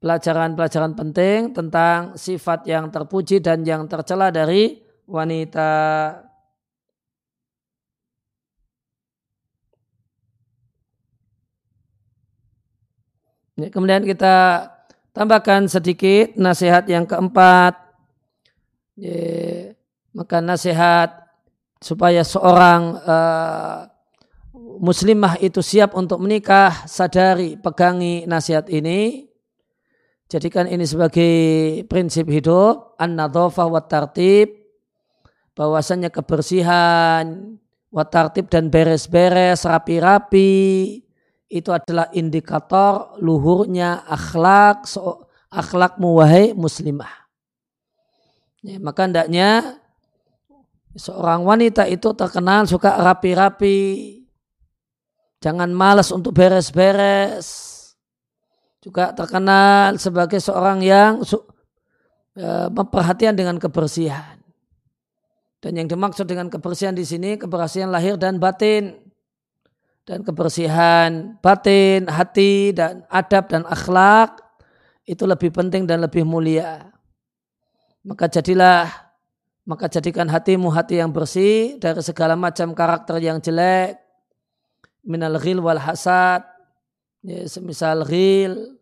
pelajaran-pelajaran 0.00 0.96
penting 0.96 1.52
tentang 1.52 2.16
sifat 2.16 2.64
yang 2.66 2.88
terpuji 2.88 3.38
dan 3.38 3.62
yang 3.62 3.84
tercela 3.86 4.32
dari 4.32 4.80
wanita. 5.04 5.70
Kemudian 13.58 14.04
kita 14.04 14.68
tambahkan 15.12 15.68
sedikit 15.68 16.32
nasihat 16.36 16.88
yang 16.88 17.04
keempat. 17.04 17.76
Ya, 18.96 19.72
maka 20.12 20.44
nasihat 20.44 21.32
supaya 21.80 22.20
seorang 22.22 23.00
uh, 23.02 23.88
muslimah 24.80 25.40
itu 25.40 25.60
siap 25.64 25.96
untuk 25.96 26.20
menikah, 26.20 26.84
sadari, 26.84 27.56
pegangi 27.56 28.28
nasihat 28.28 28.68
ini. 28.68 29.28
Jadikan 30.28 30.64
ini 30.64 30.88
sebagai 30.88 31.32
prinsip 31.92 32.24
hidup, 32.32 32.96
an-nadhafah 32.96 33.68
wa 33.68 33.84
tartib, 33.84 34.48
bahwasanya 35.52 36.08
kebersihan, 36.08 37.56
wa 37.92 38.04
tartib 38.08 38.48
dan 38.48 38.72
beres-beres, 38.72 39.68
rapi-rapi, 39.68 41.04
itu 41.52 41.68
adalah 41.68 42.08
indikator 42.16 43.20
luhurnya 43.20 44.08
akhlak, 44.08 44.88
so, 44.88 45.28
akhlakmu 45.52 46.16
wahai 46.16 46.56
muslimah. 46.56 47.12
Ya, 48.64 48.80
maka 48.80 49.04
hendaknya 49.04 49.76
seorang 50.96 51.44
wanita 51.44 51.84
itu 51.84 52.16
terkenal 52.16 52.64
suka 52.64 52.96
rapi-rapi, 52.96 54.22
Jangan 55.42 55.74
malas 55.74 56.14
untuk 56.14 56.38
beres-beres. 56.38 57.82
Juga 58.78 59.10
terkenal 59.10 59.98
sebagai 59.98 60.38
seorang 60.38 60.78
yang 60.78 61.26
e, 62.38 62.48
memperhatian 62.70 63.34
dengan 63.34 63.58
kebersihan. 63.58 64.38
Dan 65.58 65.78
yang 65.78 65.90
dimaksud 65.90 66.26
dengan 66.30 66.46
kebersihan 66.46 66.94
di 66.94 67.02
sini 67.02 67.34
kebersihan 67.34 67.90
lahir 67.90 68.14
dan 68.14 68.38
batin. 68.38 69.01
Dan 70.02 70.26
kebersihan 70.26 71.38
batin, 71.38 72.10
hati 72.10 72.74
dan 72.74 73.06
adab 73.06 73.46
dan 73.46 73.62
akhlak 73.70 74.42
itu 75.06 75.22
lebih 75.22 75.54
penting 75.54 75.86
dan 75.86 76.02
lebih 76.02 76.26
mulia. 76.26 76.90
Maka 78.02 78.26
jadilah 78.26 78.90
maka 79.62 79.86
jadikan 79.86 80.26
hatimu 80.26 80.74
hati 80.74 80.98
yang 80.98 81.14
bersih 81.14 81.78
dari 81.78 82.02
segala 82.02 82.34
macam 82.34 82.74
karakter 82.74 83.22
yang 83.22 83.38
jelek, 83.38 83.94
minal 85.06 85.38
ghil 85.38 85.62
wal 85.62 85.78
hasad 85.78 86.42
ya, 87.22 87.46
semisal 87.46 88.02
ghil 88.02 88.74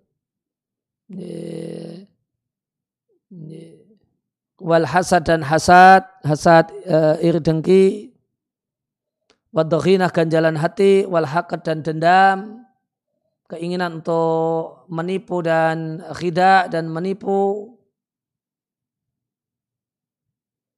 ya, 1.13 2.05
ya, 3.29 3.67
wal 4.57 4.89
hasad 4.89 5.25
dan 5.29 5.45
hasad 5.45 6.01
hasad 6.25 6.73
uh, 6.89 7.17
iri 7.21 7.41
dengki 7.41 8.10
wadoghinah 9.51 10.11
ganjalan 10.15 10.57
hati 10.59 11.07
wal 11.07 11.27
hakad 11.27 11.63
dan 11.67 11.83
dendam 11.83 12.67
keinginan 13.51 13.99
untuk 13.99 14.87
menipu 14.87 15.43
dan 15.43 15.99
khidak 16.15 16.71
dan 16.71 16.87
menipu. 16.87 17.75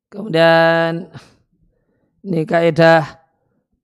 Kemudian 0.08 1.08
ini 2.24 2.44
kaidah 2.44 3.20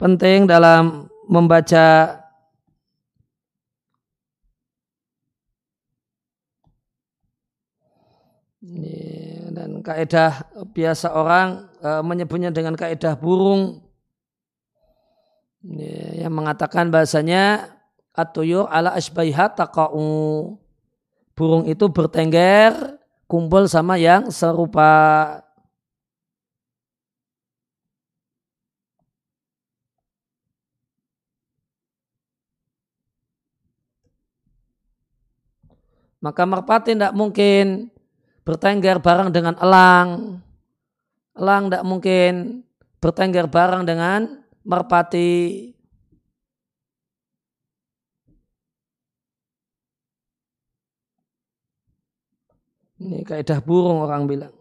penting 0.00 0.48
dalam 0.48 1.08
membaca 1.28 2.16
dan 9.58 9.80
kaidah 9.82 10.32
biasa 10.70 11.12
orang 11.12 11.66
uh, 11.82 12.04
menyebutnya 12.04 12.52
dengan 12.54 12.76
kaidah 12.78 13.16
burung 13.16 13.87
yang 15.62 16.30
mengatakan 16.30 16.86
bahasanya 16.90 17.74
atuyur 18.14 18.70
ala 18.70 18.94
asbaiha 18.94 19.50
taqa'u 19.54 20.54
burung 21.34 21.66
itu 21.66 21.86
bertengger 21.90 22.98
kumpul 23.26 23.66
sama 23.66 23.98
yang 23.98 24.30
serupa 24.30 25.42
Maka 36.18 36.42
merpati 36.42 36.98
tidak 36.98 37.14
mungkin 37.14 37.94
bertengger 38.42 38.98
bareng 38.98 39.30
dengan 39.30 39.54
elang. 39.62 40.42
Elang 41.38 41.70
tidak 41.70 41.84
mungkin 41.86 42.32
bertengger 42.98 43.46
bareng 43.46 43.86
dengan 43.86 44.42
merpati. 44.68 45.32
Ini 52.98 53.22
kaidah 53.24 53.62
burung 53.64 54.04
orang 54.04 54.26
bilang. 54.28 54.54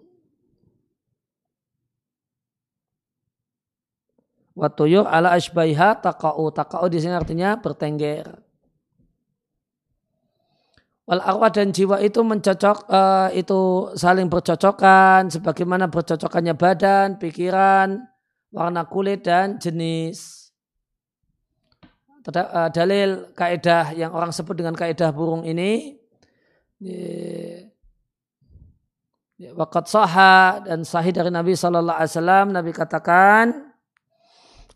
Watuyur 4.57 5.05
ala 5.05 5.35
asbaiha 5.35 5.99
takau. 6.01 6.49
Takau 6.53 6.85
di 6.87 6.97
sini 7.01 7.13
artinya 7.13 7.59
bertengger. 7.59 8.25
Wal 11.07 11.23
arwah 11.23 11.47
dan 11.47 11.71
jiwa 11.71 12.03
itu 12.03 12.19
mencocok 12.19 12.77
uh, 12.91 13.29
itu 13.31 13.89
saling 13.95 14.27
bercocokan 14.27 15.31
sebagaimana 15.31 15.87
bercocokannya 15.87 16.51
badan, 16.51 17.15
pikiran, 17.15 18.03
warna 18.51 18.87
kulit 18.87 19.23
dan 19.25 19.59
jenis. 19.59 20.47
Uh, 22.27 22.67
dalil 22.75 23.31
kaidah 23.31 23.95
yang 23.95 24.11
orang 24.11 24.35
sebut 24.35 24.59
dengan 24.59 24.75
kaidah 24.75 25.15
burung 25.15 25.47
ini 25.47 25.95
Wakat 29.37 29.85
soha 29.85 30.61
dan 30.65 30.81
sahih 30.81 31.13
dari 31.13 31.29
Nabi 31.29 31.53
Shallallahu 31.53 31.93
Alaihi 31.93 32.13
Wasallam 32.13 32.45
Nabi 32.53 32.71
katakan 32.73 33.69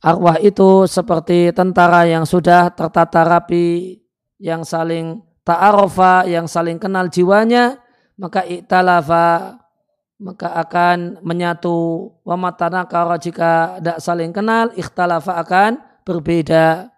arwah 0.05 0.37
itu 0.37 0.85
seperti 0.85 1.49
tentara 1.49 2.05
yang 2.05 2.29
sudah 2.29 2.69
tertata 2.69 3.25
rapi 3.25 3.97
yang 4.37 4.61
saling 4.61 5.17
ta'arofa 5.41 6.29
yang 6.29 6.45
saling 6.45 6.77
kenal 6.77 7.09
jiwanya 7.09 7.81
maka 8.21 8.45
iktalafa 8.45 9.57
maka 10.21 10.53
akan 10.53 11.17
menyatu. 11.25 12.13
Wa 12.21 12.37
matanakara 12.37 13.17
jika 13.17 13.81
tidak 13.81 13.97
saling 13.97 14.29
kenal 14.29 14.69
ikhtalafa 14.77 15.41
akan 15.41 15.81
berbeda. 16.05 16.93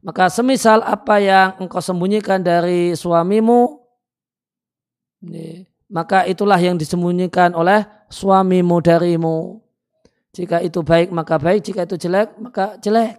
Maka 0.00 0.32
semisal 0.32 0.80
apa 0.80 1.20
yang 1.20 1.60
engkau 1.60 1.84
sembunyikan 1.84 2.40
dari 2.40 2.96
suamimu 2.96 3.76
maka 5.88 6.24
itulah 6.28 6.60
yang 6.60 6.78
disembunyikan 6.78 7.56
oleh 7.56 7.82
suamimu 8.08 8.76
darimu. 8.78 9.58
Jika 10.30 10.62
itu 10.62 10.84
baik 10.86 11.10
maka 11.10 11.40
baik. 11.40 11.66
Jika 11.66 11.88
itu 11.88 11.96
jelek 11.98 12.38
maka 12.38 12.78
jelek. 12.78 13.18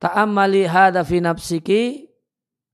Ta'ammali 0.00 0.66
hadha 0.66 1.06
fi 1.06 1.22
nafsiki. 1.22 2.10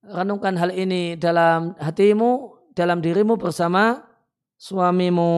Renungkan 0.07 0.55
hal 0.55 0.71
ini 0.71 1.19
dalam 1.19 1.75
hatimu 1.83 2.56
dalam 2.77 3.01
dirimu 3.01 3.41
bersama 3.41 4.05
suamimu 4.61 5.33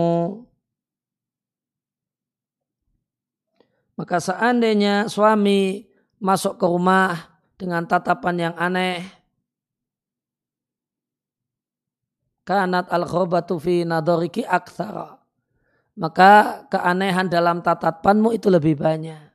maka 3.94 4.18
seandainya 4.18 5.06
suami 5.06 5.86
masuk 6.18 6.58
ke 6.58 6.66
rumah 6.66 7.14
dengan 7.54 7.86
tatapan 7.86 8.50
yang 8.50 8.54
aneh 8.58 9.06
kanat 12.42 12.90
al 12.90 13.06
khobatu 13.06 13.62
fi 13.62 13.86
nadoriki 13.86 14.42
aktsara 14.42 15.22
maka 15.94 16.66
keanehan 16.66 17.30
dalam 17.30 17.62
tatapanmu 17.62 18.34
itu 18.34 18.50
lebih 18.50 18.74
banyak 18.74 19.28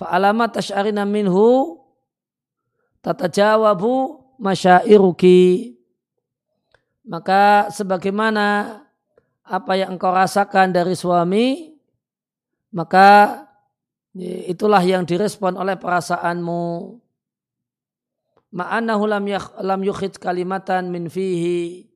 Fa'alamat 0.00 0.56
tash'arina 0.56 1.04
minhu 1.04 1.76
tatajawabu 3.04 4.16
masyairuki. 4.40 5.76
Maka 7.08 7.72
sebagaimana 7.72 8.76
apa 9.46 9.72
yang 9.74 9.96
engkau 9.96 10.12
rasakan 10.12 10.70
dari 10.70 10.92
suami, 10.92 11.74
maka 12.70 13.42
itulah 14.46 14.82
yang 14.84 15.08
direspon 15.08 15.56
oleh 15.56 15.74
perasaanmu. 15.80 16.96
Ma'anahu 18.50 19.04
lam, 19.06 19.24
lam 19.62 19.80
yukhid 19.86 20.18
kalimatan 20.18 20.90
min 20.90 21.06
fihi. 21.06 21.86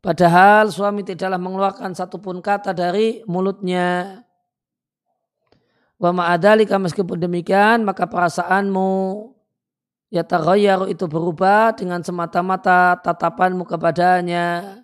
Padahal 0.00 0.72
suami 0.72 1.04
tidaklah 1.04 1.36
mengeluarkan 1.36 1.92
satupun 1.92 2.40
kata 2.40 2.72
dari 2.72 3.22
mulutnya. 3.28 4.20
Wa 6.00 6.10
ma'adalika 6.16 6.80
meskipun 6.80 7.20
demikian 7.20 7.84
maka 7.84 8.08
perasaanmu 8.08 8.90
ya 10.10 10.26
taghayyaru 10.26 10.90
itu 10.90 11.06
berubah 11.06 11.72
dengan 11.78 12.02
semata-mata 12.02 12.98
tatapanmu 13.00 13.64
kepadanya 13.64 14.82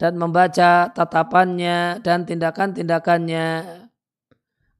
dan 0.00 0.16
membaca 0.16 0.88
tatapannya 0.90 2.00
dan 2.00 2.24
tindakan-tindakannya. 2.24 3.48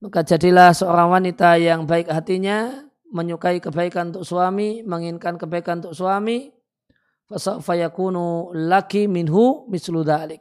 Maka 0.01 0.21
jadilah 0.25 0.73
seorang 0.73 1.13
wanita 1.13 1.61
yang 1.61 1.85
baik 1.85 2.09
hatinya, 2.09 2.89
menyukai 3.13 3.61
kebaikan 3.61 4.17
untuk 4.17 4.25
suami, 4.25 4.81
menginginkan 4.81 5.37
kebaikan 5.37 5.85
untuk 5.85 5.93
suami, 5.93 6.49
fayakunu 7.37 8.57
laki 8.57 9.05
minhu 9.13 9.69
mislu 9.69 10.01
dalik. 10.01 10.41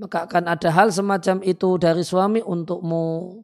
Maka 0.00 0.24
akan 0.24 0.48
ada 0.48 0.68
hal 0.72 0.88
semacam 0.88 1.44
itu 1.44 1.76
dari 1.76 2.00
suami 2.00 2.40
untukmu. 2.40 3.40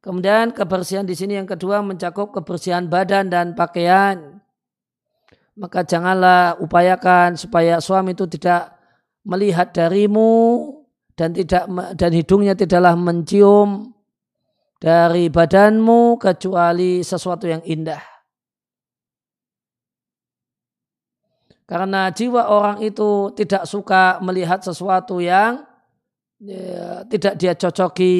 Kemudian 0.00 0.56
kebersihan 0.56 1.04
di 1.04 1.12
sini 1.12 1.36
yang 1.36 1.44
kedua 1.44 1.84
mencakup 1.84 2.32
kebersihan 2.32 2.88
badan 2.88 3.28
dan 3.28 3.52
pakaian. 3.52 4.40
Maka 5.60 5.84
janganlah 5.84 6.56
upayakan 6.56 7.36
supaya 7.36 7.84
suami 7.84 8.16
itu 8.16 8.24
tidak 8.24 8.80
melihat 9.28 9.76
darimu 9.76 10.72
dan 11.12 11.36
tidak 11.36 11.68
dan 12.00 12.10
hidungnya 12.16 12.56
tidaklah 12.56 12.96
mencium 12.96 13.92
dari 14.80 15.28
badanmu 15.28 16.16
kecuali 16.16 17.04
sesuatu 17.04 17.44
yang 17.44 17.60
indah. 17.68 18.00
Karena 21.68 22.08
jiwa 22.08 22.48
orang 22.48 22.80
itu 22.80 23.36
tidak 23.36 23.68
suka 23.68 24.16
melihat 24.24 24.64
sesuatu 24.64 25.20
yang 25.20 25.60
ya, 26.40 27.04
tidak 27.06 27.36
dia 27.36 27.52
cocoki 27.52 28.16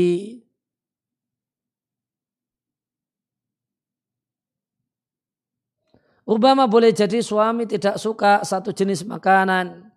Umpama 6.30 6.70
boleh 6.70 6.94
jadi 6.94 7.18
suami 7.18 7.66
tidak 7.66 7.98
suka 7.98 8.46
satu 8.46 8.70
jenis 8.70 9.02
makanan. 9.02 9.90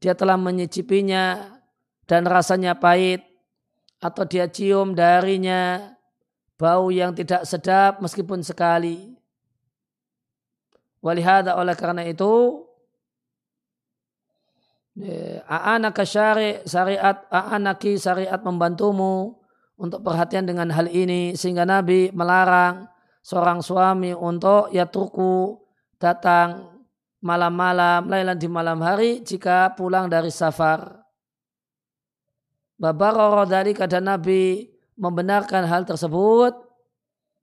Dia 0.00 0.16
telah 0.16 0.40
menyicipinya 0.40 1.44
dan 2.08 2.24
rasanya 2.24 2.72
pahit. 2.72 3.20
Atau 4.00 4.24
dia 4.24 4.48
cium 4.48 4.96
darinya 4.96 5.92
bau 6.56 6.88
yang 6.88 7.12
tidak 7.12 7.44
sedap 7.44 8.00
meskipun 8.00 8.40
sekali. 8.40 9.12
Walihada 11.04 11.60
oleh 11.60 11.76
karena 11.76 12.06
itu 12.08 12.64
ya, 14.96 15.44
A'anaka 15.46 16.02
syari 16.02 16.64
syariat 16.64 17.28
A'anaki 17.28 18.00
syariat 18.00 18.40
membantumu 18.40 19.36
untuk 19.76 20.00
perhatian 20.00 20.48
dengan 20.48 20.72
hal 20.72 20.88
ini 20.90 21.36
sehingga 21.38 21.62
Nabi 21.62 22.10
melarang 22.10 22.88
seorang 23.22 23.60
suami 23.60 24.14
untuk 24.14 24.72
yatruku 24.72 25.58
datang 25.98 26.78
malam-malam, 27.18 28.06
lailan 28.06 28.38
di 28.38 28.46
malam 28.46 28.78
hari 28.78 29.20
jika 29.26 29.74
pulang 29.74 30.06
dari 30.06 30.30
safar. 30.30 31.02
Babaroro 32.78 33.42
dari 33.42 33.74
kata 33.74 33.98
Nabi 33.98 34.70
membenarkan 34.94 35.66
hal 35.66 35.82
tersebut, 35.82 36.54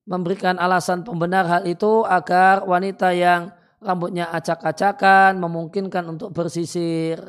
memberikan 0.07 0.55
alasan 0.55 1.03
pembenar 1.03 1.43
hal 1.49 1.67
itu 1.67 2.07
agar 2.07 2.63
wanita 2.63 3.11
yang 3.11 3.51
rambutnya 3.83 4.31
acak-acakan 4.31 5.35
memungkinkan 5.37 6.07
untuk 6.07 6.31
bersisir. 6.31 7.19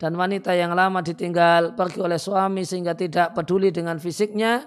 Dan 0.00 0.18
wanita 0.18 0.50
yang 0.56 0.74
lama 0.74 0.98
ditinggal 0.98 1.78
pergi 1.78 2.02
oleh 2.02 2.18
suami 2.18 2.66
sehingga 2.66 2.96
tidak 2.96 3.38
peduli 3.38 3.70
dengan 3.70 4.02
fisiknya 4.02 4.66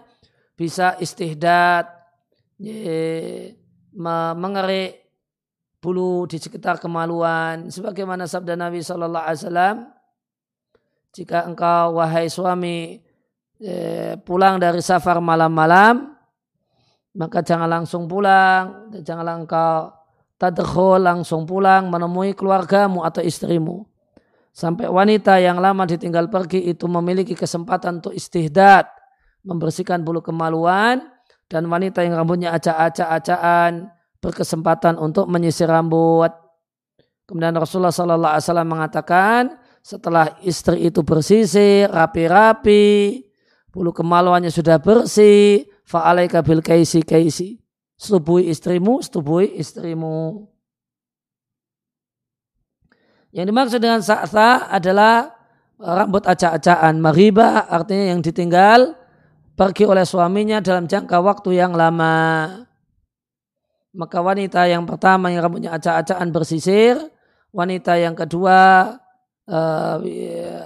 bisa 0.56 0.96
istihdad 1.04 1.84
mengerik 3.96 4.92
bulu 5.80 6.26
di 6.26 6.42
sekitar 6.42 6.82
kemaluan. 6.82 7.70
Sebagaimana 7.70 8.26
sabda 8.26 8.58
Nabi 8.58 8.82
Shallallahu 8.82 9.26
Alaihi 9.26 9.42
Wasallam 9.44 9.76
jika 11.16 11.48
engkau 11.48 12.02
wahai 12.02 12.28
suami 12.28 13.00
pulang 14.28 14.60
dari 14.60 14.84
safar 14.84 15.24
malam-malam 15.24 16.12
maka 17.16 17.40
jangan 17.40 17.72
langsung 17.72 18.04
pulang 18.12 18.92
janganlah 19.00 19.40
engkau 19.40 19.96
tadkhul 20.36 21.00
langsung 21.00 21.48
pulang 21.48 21.88
menemui 21.88 22.36
keluargamu 22.36 23.08
atau 23.08 23.24
istrimu. 23.24 23.88
Sampai 24.52 24.88
wanita 24.88 25.40
yang 25.40 25.60
lama 25.60 25.88
ditinggal 25.88 26.28
pergi 26.32 26.68
itu 26.68 26.88
memiliki 26.88 27.36
kesempatan 27.36 28.04
untuk 28.04 28.16
istihdad 28.16 28.88
membersihkan 29.44 30.04
bulu 30.04 30.20
kemaluan 30.20 31.08
dan 31.46 31.70
wanita 31.70 32.02
yang 32.02 32.18
rambutnya 32.18 32.54
acak-acak-acakan 32.58 33.94
berkesempatan 34.22 34.98
untuk 34.98 35.30
menyisir 35.30 35.70
rambut. 35.70 36.34
Kemudian 37.26 37.54
Rasulullah 37.58 37.94
Sallallahu 37.94 38.34
Alaihi 38.38 38.46
Wasallam 38.50 38.70
mengatakan 38.70 39.42
setelah 39.86 40.34
istri 40.42 40.90
itu 40.90 41.06
bersisir 41.06 41.90
rapi-rapi, 41.94 43.22
bulu 43.70 43.94
kemaluannya 43.94 44.50
sudah 44.50 44.82
bersih, 44.82 45.70
fa'alaika 45.86 46.42
bil 46.42 46.66
kaisi 46.66 47.06
kaisi. 47.06 47.62
Setubui 47.96 48.50
istrimu, 48.50 49.00
setubui 49.00 49.56
istrimu. 49.56 50.50
Yang 53.30 53.46
dimaksud 53.52 53.80
dengan 53.80 54.02
sa'sa 54.02 54.68
adalah 54.68 55.32
rambut 55.78 56.26
acak-acakan. 56.26 56.98
Mariba 56.98 57.70
artinya 57.70 58.16
yang 58.16 58.26
ditinggal 58.26 58.96
pergi 59.56 59.88
oleh 59.88 60.04
suaminya 60.04 60.60
dalam 60.60 60.86
jangka 60.86 61.18
waktu 61.24 61.58
yang 61.58 61.74
lama. 61.74 62.16
maka 63.96 64.20
wanita 64.20 64.68
yang 64.68 64.84
pertama 64.84 65.32
yang 65.32 65.48
rambutnya 65.48 65.72
acak-acakan 65.72 66.30
bersisir, 66.36 67.00
wanita 67.56 67.96
yang 67.96 68.12
kedua 68.12 68.92
uh, 69.48 69.96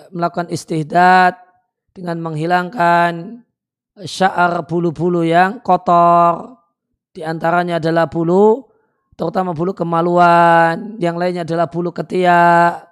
melakukan 0.10 0.50
istihdad 0.50 1.38
dengan 1.94 2.18
menghilangkan 2.26 3.46
syaar 4.02 4.66
bulu-bulu 4.66 5.22
yang 5.22 5.62
kotor. 5.62 6.58
Di 7.14 7.22
antaranya 7.22 7.78
adalah 7.78 8.10
bulu, 8.10 8.66
terutama 9.14 9.54
bulu 9.54 9.78
kemaluan, 9.78 10.98
yang 10.98 11.14
lainnya 11.14 11.46
adalah 11.46 11.70
bulu 11.70 11.94
ketiak. 11.94 12.86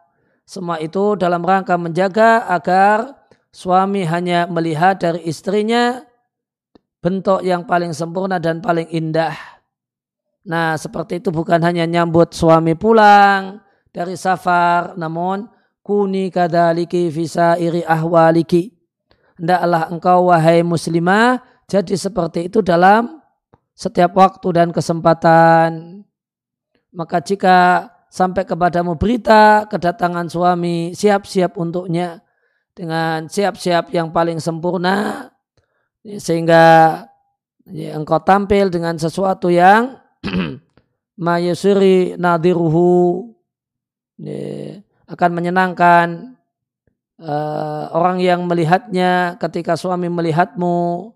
Semua 0.47 0.79
itu 0.79 1.17
dalam 1.19 1.43
rangka 1.43 1.75
menjaga 1.75 2.45
agar 2.47 3.16
suami 3.57 4.05
hanya 4.05 4.45
melihat 4.45 5.01
dari 5.01 5.25
istrinya 5.25 6.05
bentuk 7.01 7.41
yang 7.41 7.65
paling 7.65 7.97
sempurna 7.97 8.37
dan 8.37 8.61
paling 8.61 8.85
indah 8.93 9.57
Nah 10.47 10.79
seperti 10.79 11.19
itu 11.19 11.29
bukan 11.29 11.59
hanya 11.59 11.83
nyambut 11.83 12.31
suami 12.31 12.71
pulang 12.73 13.59
dari 13.91 14.15
safar, 14.15 14.95
namun 14.95 15.43
kuni 15.83 16.31
kadaliki 16.31 17.11
visa 17.11 17.59
iri 17.59 17.83
ahwaliki. 17.83 18.71
Hendaklah 19.35 19.91
engkau 19.91 20.31
wahai 20.31 20.63
muslimah 20.63 21.43
jadi 21.67 21.99
seperti 21.99 22.47
itu 22.47 22.63
dalam 22.63 23.19
setiap 23.75 24.15
waktu 24.15 24.47
dan 24.55 24.71
kesempatan. 24.71 26.01
Maka 26.95 27.19
jika 27.19 27.57
sampai 28.07 28.47
kepadamu 28.47 28.95
berita 28.95 29.67
kedatangan 29.67 30.31
suami, 30.31 30.95
siap-siap 30.95 31.59
untuknya 31.59 32.23
dengan 32.77 33.25
siap-siap 33.25 33.89
yang 33.89 34.13
paling 34.13 34.37
sempurna 34.37 35.25
sehingga 36.05 37.01
ya, 37.65 37.97
engkau 37.97 38.21
tampil 38.21 38.69
dengan 38.69 38.93
sesuatu 39.01 39.49
yang 39.49 39.97
mayusiri 41.25 42.13
nadiruhu 42.21 43.33
akan 45.09 45.29
menyenangkan 45.33 46.37
uh, 47.17 47.89
orang 47.97 48.21
yang 48.21 48.45
melihatnya 48.45 49.41
ketika 49.41 49.73
suami 49.73 50.13
melihatmu 50.13 51.09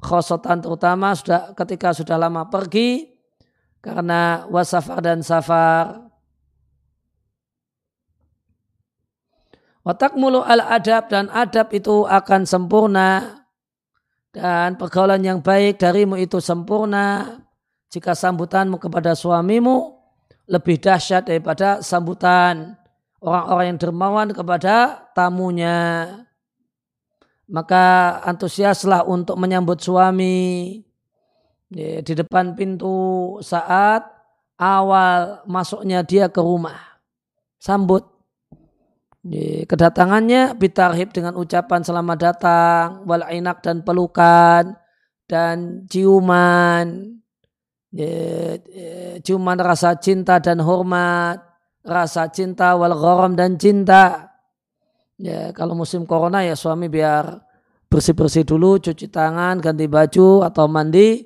khosotan 0.00 0.64
terutama 0.64 1.12
sudah 1.12 1.52
ketika 1.54 1.92
sudah 1.92 2.16
lama 2.16 2.48
pergi 2.48 3.12
karena 3.84 4.48
wasafar 4.48 5.04
dan 5.04 5.20
safar 5.20 6.11
Watak 9.82 10.14
mulu 10.14 10.46
al 10.46 10.62
adab 10.62 11.10
dan 11.10 11.26
adab 11.34 11.74
itu 11.74 12.06
akan 12.06 12.46
sempurna 12.46 13.42
dan 14.30 14.78
pergaulan 14.78 15.18
yang 15.26 15.42
baik 15.42 15.82
darimu 15.82 16.14
itu 16.16 16.38
sempurna 16.38 17.36
jika 17.90 18.14
sambutanmu 18.14 18.78
kepada 18.78 19.12
suamimu 19.18 19.98
lebih 20.46 20.78
dahsyat 20.78 21.26
daripada 21.26 21.82
sambutan 21.82 22.78
orang-orang 23.18 23.74
yang 23.74 23.78
dermawan 23.82 24.28
kepada 24.30 25.06
tamunya. 25.18 25.78
Maka 27.50 28.16
antusiaslah 28.24 29.04
untuk 29.04 29.36
menyambut 29.36 29.82
suami 29.82 30.78
di 31.72 32.12
depan 32.14 32.54
pintu 32.54 33.36
saat 33.42 34.04
awal 34.56 35.42
masuknya 35.44 36.06
dia 36.06 36.30
ke 36.30 36.38
rumah. 36.38 36.78
Sambut. 37.58 38.11
Kedatangannya 39.70 40.58
bitarhib 40.58 41.14
dengan 41.14 41.38
ucapan 41.38 41.86
selamat 41.86 42.18
datang, 42.18 42.86
wal 43.06 43.22
dan 43.62 43.86
pelukan 43.86 44.74
dan 45.30 45.86
ciuman 45.86 47.18
cuman 49.22 49.56
rasa 49.60 49.94
cinta 50.00 50.40
dan 50.40 50.58
hormat, 50.58 51.38
rasa 51.84 52.26
cinta 52.32 52.74
wal 52.74 52.96
gharam 52.98 53.36
dan 53.36 53.54
cinta. 53.60 54.32
Ya, 55.22 55.54
kalau 55.54 55.78
musim 55.78 56.02
corona 56.02 56.42
ya 56.42 56.58
suami 56.58 56.90
biar 56.90 57.46
bersih-bersih 57.86 58.42
dulu, 58.42 58.82
cuci 58.82 59.06
tangan, 59.06 59.62
ganti 59.62 59.86
baju 59.86 60.42
atau 60.42 60.66
mandi. 60.66 61.22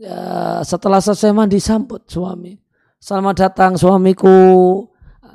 Ya, 0.00 0.62
setelah 0.64 1.02
selesai 1.02 1.34
mandi 1.34 1.60
sambut 1.60 2.08
suami. 2.08 2.56
Selamat 2.96 3.50
datang 3.50 3.76
suamiku. 3.76 4.88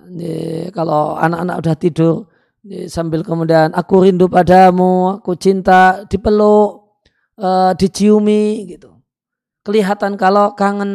Ya, 0.09 0.73
kalau 0.73 1.13
anak-anak 1.21 1.55
udah 1.61 1.75
tidur 1.77 2.15
ya, 2.65 2.89
sambil 2.89 3.21
kemudian 3.21 3.69
aku 3.77 4.09
rindu 4.09 4.25
padamu, 4.25 5.21
aku 5.21 5.37
cinta, 5.37 6.01
dipeluk, 6.09 6.97
uh, 7.37 7.77
diciumi 7.77 8.65
gitu 8.73 8.99
kelihatan 9.69 10.17
kalau 10.17 10.57
kangen 10.57 10.91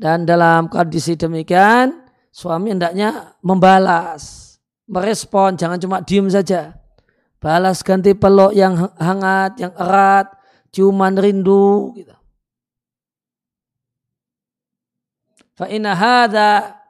dan 0.00 0.24
dalam 0.24 0.72
kondisi 0.72 1.20
demikian 1.20 2.08
suami 2.32 2.72
hendaknya 2.72 3.36
membalas, 3.44 4.56
merespon, 4.88 5.54
jangan 5.60 5.76
cuma 5.76 6.00
diem 6.00 6.26
saja. 6.32 6.74
Balas 7.36 7.84
ganti 7.84 8.16
peluk 8.16 8.56
yang 8.56 8.88
hangat, 8.96 9.60
yang 9.60 9.74
erat, 9.76 10.32
ciuman 10.72 11.12
rindu 11.18 11.92
gitu. 11.92 12.14
Fa'ina 15.52 15.92
hada 15.92 16.81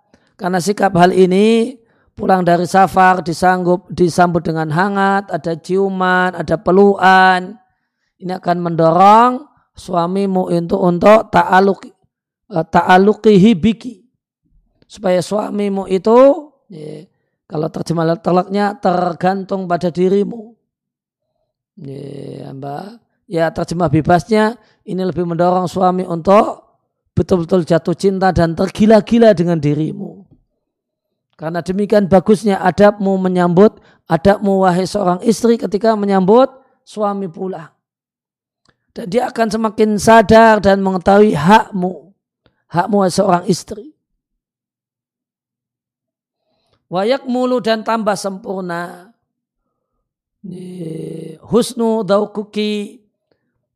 karena 0.43 0.59
sikap 0.59 0.91
hal 0.99 1.15
ini 1.15 1.79
pulang 2.19 2.43
dari 2.43 2.67
safar 2.67 3.23
disanggup 3.23 3.87
disambut 3.95 4.43
dengan 4.43 4.75
hangat, 4.75 5.31
ada 5.31 5.55
ciuman, 5.55 6.35
ada 6.35 6.59
pelukan. 6.59 7.55
Ini 8.19 8.43
akan 8.43 8.59
mendorong 8.59 9.33
suamimu 9.79 10.51
untuk 10.51 10.83
untuk 10.83 11.31
ta'aluk 11.31 11.87
uh, 12.51 12.67
ta'aluqihi 12.67 13.55
biki. 13.55 14.03
Supaya 14.91 15.23
suamimu 15.23 15.87
itu 15.87 16.19
ya, 16.67 17.07
kalau 17.47 17.71
terjemah 17.71 18.19
telaknya 18.19 18.75
tergantung 18.83 19.71
pada 19.71 19.95
dirimu. 19.95 20.59
Ya, 21.79 22.51
mbak. 22.51 22.99
Ya 23.31 23.47
terjemah 23.55 23.87
bebasnya 23.87 24.59
ini 24.83 25.07
lebih 25.07 25.23
mendorong 25.23 25.71
suami 25.71 26.03
untuk 26.03 26.67
betul-betul 27.15 27.63
jatuh 27.63 27.95
cinta 27.95 28.35
dan 28.35 28.59
tergila-gila 28.59 29.31
dengan 29.39 29.63
dirimu 29.63 30.22
karena 31.43 31.59
demikian 31.59 32.07
bagusnya 32.07 32.63
adabmu 32.63 33.19
menyambut 33.19 33.83
adabmu 34.07 34.63
wahai 34.63 34.87
seorang 34.87 35.19
istri 35.27 35.59
ketika 35.59 35.99
menyambut 35.99 36.47
suami 36.87 37.27
pulang 37.27 37.75
dan 38.93 39.09
dia 39.09 39.33
akan 39.33 39.49
semakin 39.49 39.97
sadar 39.97 40.61
dan 40.61 40.85
mengetahui 40.85 41.33
hakmu. 41.33 42.13
Hakmu 42.69 43.09
seorang 43.09 43.45
istri. 43.49 43.97
Wayak 46.93 47.25
mulu 47.25 47.65
dan 47.65 47.81
tambah 47.85 48.17
sempurna. 48.21 49.17
Husnu 51.41 52.05
daukuki 52.05 53.01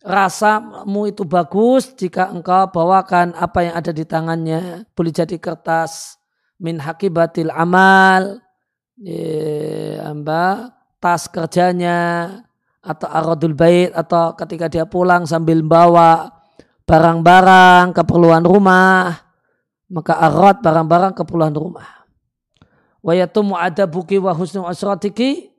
rasamu 0.04 1.08
itu 1.08 1.24
bagus 1.24 1.96
jika 1.96 2.28
engkau 2.28 2.68
bawakan 2.68 3.32
apa 3.40 3.64
yang 3.64 3.74
ada 3.76 3.92
di 3.96 4.04
tangannya. 4.04 4.84
Boleh 4.92 5.12
jadi 5.16 5.40
kertas 5.40 6.20
min 6.60 6.80
hakibatil 6.80 7.52
amal. 7.52 8.40
Amba, 10.00 10.72
tas 10.96 11.28
kerjanya, 11.28 12.32
atau 12.86 13.10
aradul 13.10 13.58
bait 13.58 13.90
atau 13.90 14.38
ketika 14.38 14.70
dia 14.70 14.86
pulang 14.86 15.26
sambil 15.26 15.58
bawa 15.66 16.30
barang-barang 16.86 17.90
keperluan 17.98 18.46
rumah 18.46 19.10
maka 19.90 20.14
arad 20.22 20.62
barang-barang 20.62 21.18
keperluan 21.18 21.50
rumah 21.50 22.06
wa 23.02 23.12
yatumu 23.12 23.58
adabuki 23.58 24.22
wa 24.22 24.30
husnu 24.30 24.62
asratiki 24.70 25.50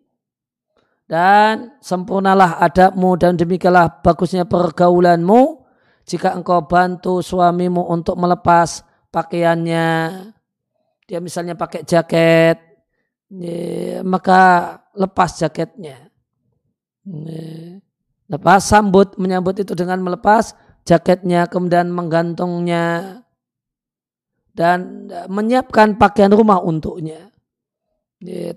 dan 1.04 1.76
sempurnalah 1.84 2.64
adabmu 2.64 3.20
dan 3.20 3.36
demikianlah 3.36 4.00
bagusnya 4.00 4.48
pergaulanmu 4.48 5.68
jika 6.08 6.32
engkau 6.32 6.64
bantu 6.64 7.20
suamimu 7.20 7.92
untuk 7.92 8.16
melepas 8.16 8.88
pakaiannya 9.12 9.88
dia 11.08 11.24
misalnya 11.24 11.56
pakai 11.56 11.88
jaket 11.88 12.60
maka 14.04 14.76
lepas 14.94 15.40
jaketnya 15.40 16.08
Lepas 18.28 18.68
sambut, 18.68 19.16
menyambut 19.16 19.56
itu 19.64 19.72
dengan 19.72 20.04
melepas 20.04 20.52
jaketnya, 20.84 21.48
kemudian 21.48 21.88
menggantungnya, 21.88 23.24
dan 24.52 25.08
menyiapkan 25.32 25.96
pakaian 25.96 26.36
rumah 26.36 26.60
untuknya. 26.60 27.32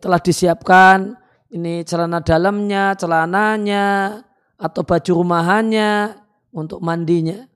Telah 0.03 0.19
disiapkan 0.19 1.15
ini 1.55 1.87
celana 1.87 2.19
dalamnya, 2.19 2.99
celananya, 2.99 4.19
atau 4.59 4.83
baju 4.83 5.11
rumahannya 5.23 6.19
untuk 6.51 6.83
mandinya. 6.83 7.47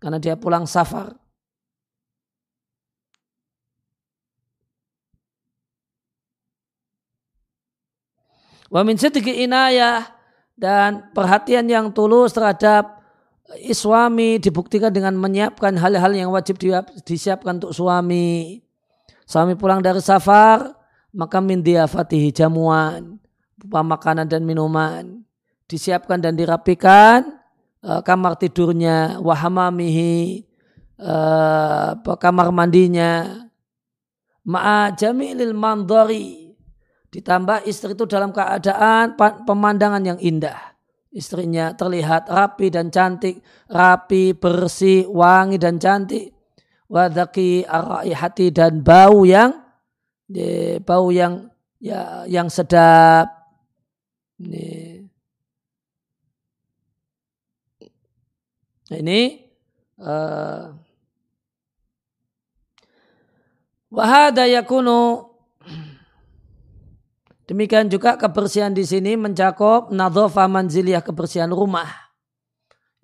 Karena 0.00 0.16
dia 0.16 0.40
pulang 0.40 0.64
safar. 0.64 1.12
Wa 8.74 8.82
min 8.82 8.98
inayah 8.98 10.02
dan 10.58 11.14
perhatian 11.14 11.70
yang 11.70 11.94
tulus 11.94 12.34
terhadap 12.34 12.98
suami 13.70 14.42
dibuktikan 14.42 14.90
dengan 14.90 15.14
menyiapkan 15.14 15.78
hal-hal 15.78 16.10
yang 16.10 16.34
wajib 16.34 16.58
disiapkan 17.06 17.62
untuk 17.62 17.70
suami. 17.70 18.58
Suami 19.30 19.54
pulang 19.54 19.78
dari 19.78 20.02
safar, 20.02 20.74
maka 21.14 21.38
min 21.38 21.62
fatihi 21.62 22.34
jamuan, 22.34 23.22
berupa 23.54 23.80
makanan 23.86 24.26
dan 24.26 24.42
minuman. 24.42 25.22
Disiapkan 25.70 26.20
dan 26.20 26.36
dirapikan 26.36 27.24
uh, 27.80 28.04
kamar 28.04 28.36
tidurnya, 28.36 29.16
wahamamihi, 29.22 30.44
uh, 31.00 31.94
kamar 32.20 32.52
mandinya, 32.52 33.48
ma'a 34.44 34.92
jamilil 34.92 35.56
mandori. 35.56 36.43
Ditambah 37.14 37.62
istri 37.70 37.94
itu 37.94 38.10
dalam 38.10 38.34
keadaan 38.34 39.14
pemandangan 39.46 40.02
yang 40.02 40.18
indah 40.18 40.74
istrinya 41.14 41.70
terlihat 41.78 42.26
rapi 42.26 42.74
dan 42.74 42.90
cantik, 42.90 43.38
rapi, 43.70 44.34
bersih, 44.34 45.06
wangi 45.06 45.56
dan 45.56 45.78
cantik. 45.78 46.34
Wadaki 46.84 47.64
hati 48.12 48.52
dan 48.52 48.84
bau 48.84 49.24
yang 49.24 49.56
bau 50.84 51.08
yang 51.08 51.48
ya 51.80 52.28
yang 52.28 52.52
sedap. 52.52 53.30
Ini. 54.36 55.00
Nah, 58.84 58.98
ini 59.00 59.20
uh, 59.96 60.76
wahada 63.88 64.44
yakunu 64.44 65.33
Demikian 67.44 67.92
juga 67.92 68.16
kebersihan 68.16 68.72
di 68.72 68.88
sini 68.88 69.20
mencakup 69.20 69.92
nadhofa 69.92 70.48
manziliyah 70.48 71.04
kebersihan 71.04 71.52
rumah 71.52 71.88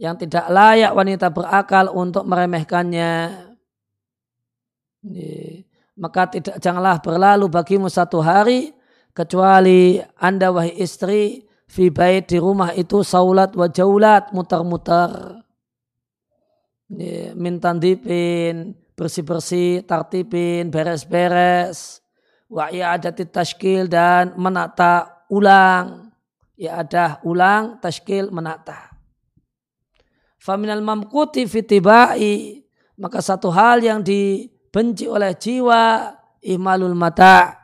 yang 0.00 0.16
tidak 0.16 0.48
layak 0.48 0.96
wanita 0.96 1.28
berakal 1.28 1.92
untuk 1.92 2.24
meremehkannya. 2.24 3.12
Maka 6.00 6.22
tidak 6.32 6.56
janganlah 6.56 7.04
berlalu 7.04 7.52
bagimu 7.52 7.92
satu 7.92 8.24
hari 8.24 8.72
kecuali 9.12 10.00
anda 10.16 10.48
wahai 10.48 10.72
istri 10.80 11.44
fi 11.68 11.92
bait 11.92 12.24
di 12.24 12.40
rumah 12.40 12.72
itu 12.72 13.04
saulat 13.04 13.52
wa 13.52 13.68
jaulat 13.68 14.32
mutar-mutar. 14.32 15.44
Mintandipin, 17.36 18.72
bersih-bersih, 18.96 19.84
tartipin, 19.84 20.72
beres-beres 20.72 22.00
wa 22.50 22.66
i'adati 22.68 23.30
tashkil 23.30 23.86
dan 23.86 24.34
menata 24.34 25.24
ulang. 25.30 26.10
Ya 26.60 26.82
ada 26.84 27.22
ulang 27.24 27.80
tashkil 27.80 28.28
menata. 28.28 28.92
Faminal 30.36 30.84
mamkuti 30.84 31.48
fitibai 31.48 32.60
maka 33.00 33.24
satu 33.24 33.48
hal 33.48 33.80
yang 33.80 34.04
dibenci 34.04 35.08
oleh 35.08 35.32
jiwa 35.32 36.12
ihmalul 36.44 36.92
mata. 36.92 37.56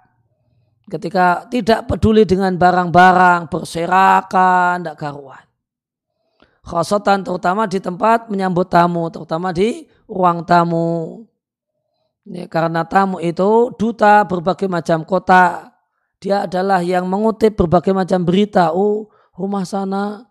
Ketika 0.87 1.51
tidak 1.51 1.90
peduli 1.90 2.22
dengan 2.22 2.55
barang-barang 2.55 3.51
berserakan 3.51 4.87
tidak 4.87 4.96
karuan. 4.96 5.44
Khosotan 6.62 7.27
terutama 7.27 7.66
di 7.68 7.83
tempat 7.83 8.31
menyambut 8.33 8.70
tamu 8.70 9.11
terutama 9.12 9.51
di 9.53 9.85
ruang 10.09 10.46
tamu 10.46 11.22
ini 12.26 12.50
karena 12.50 12.82
tamu 12.82 13.22
itu 13.22 13.70
duta 13.78 14.26
berbagai 14.26 14.66
macam 14.66 15.06
kota. 15.06 15.70
Dia 16.18 16.50
adalah 16.50 16.82
yang 16.82 17.06
mengutip 17.06 17.54
berbagai 17.54 17.94
macam 17.94 18.26
berita. 18.26 18.74
Oh, 18.74 19.06
rumah 19.38 19.62
sana. 19.62 20.26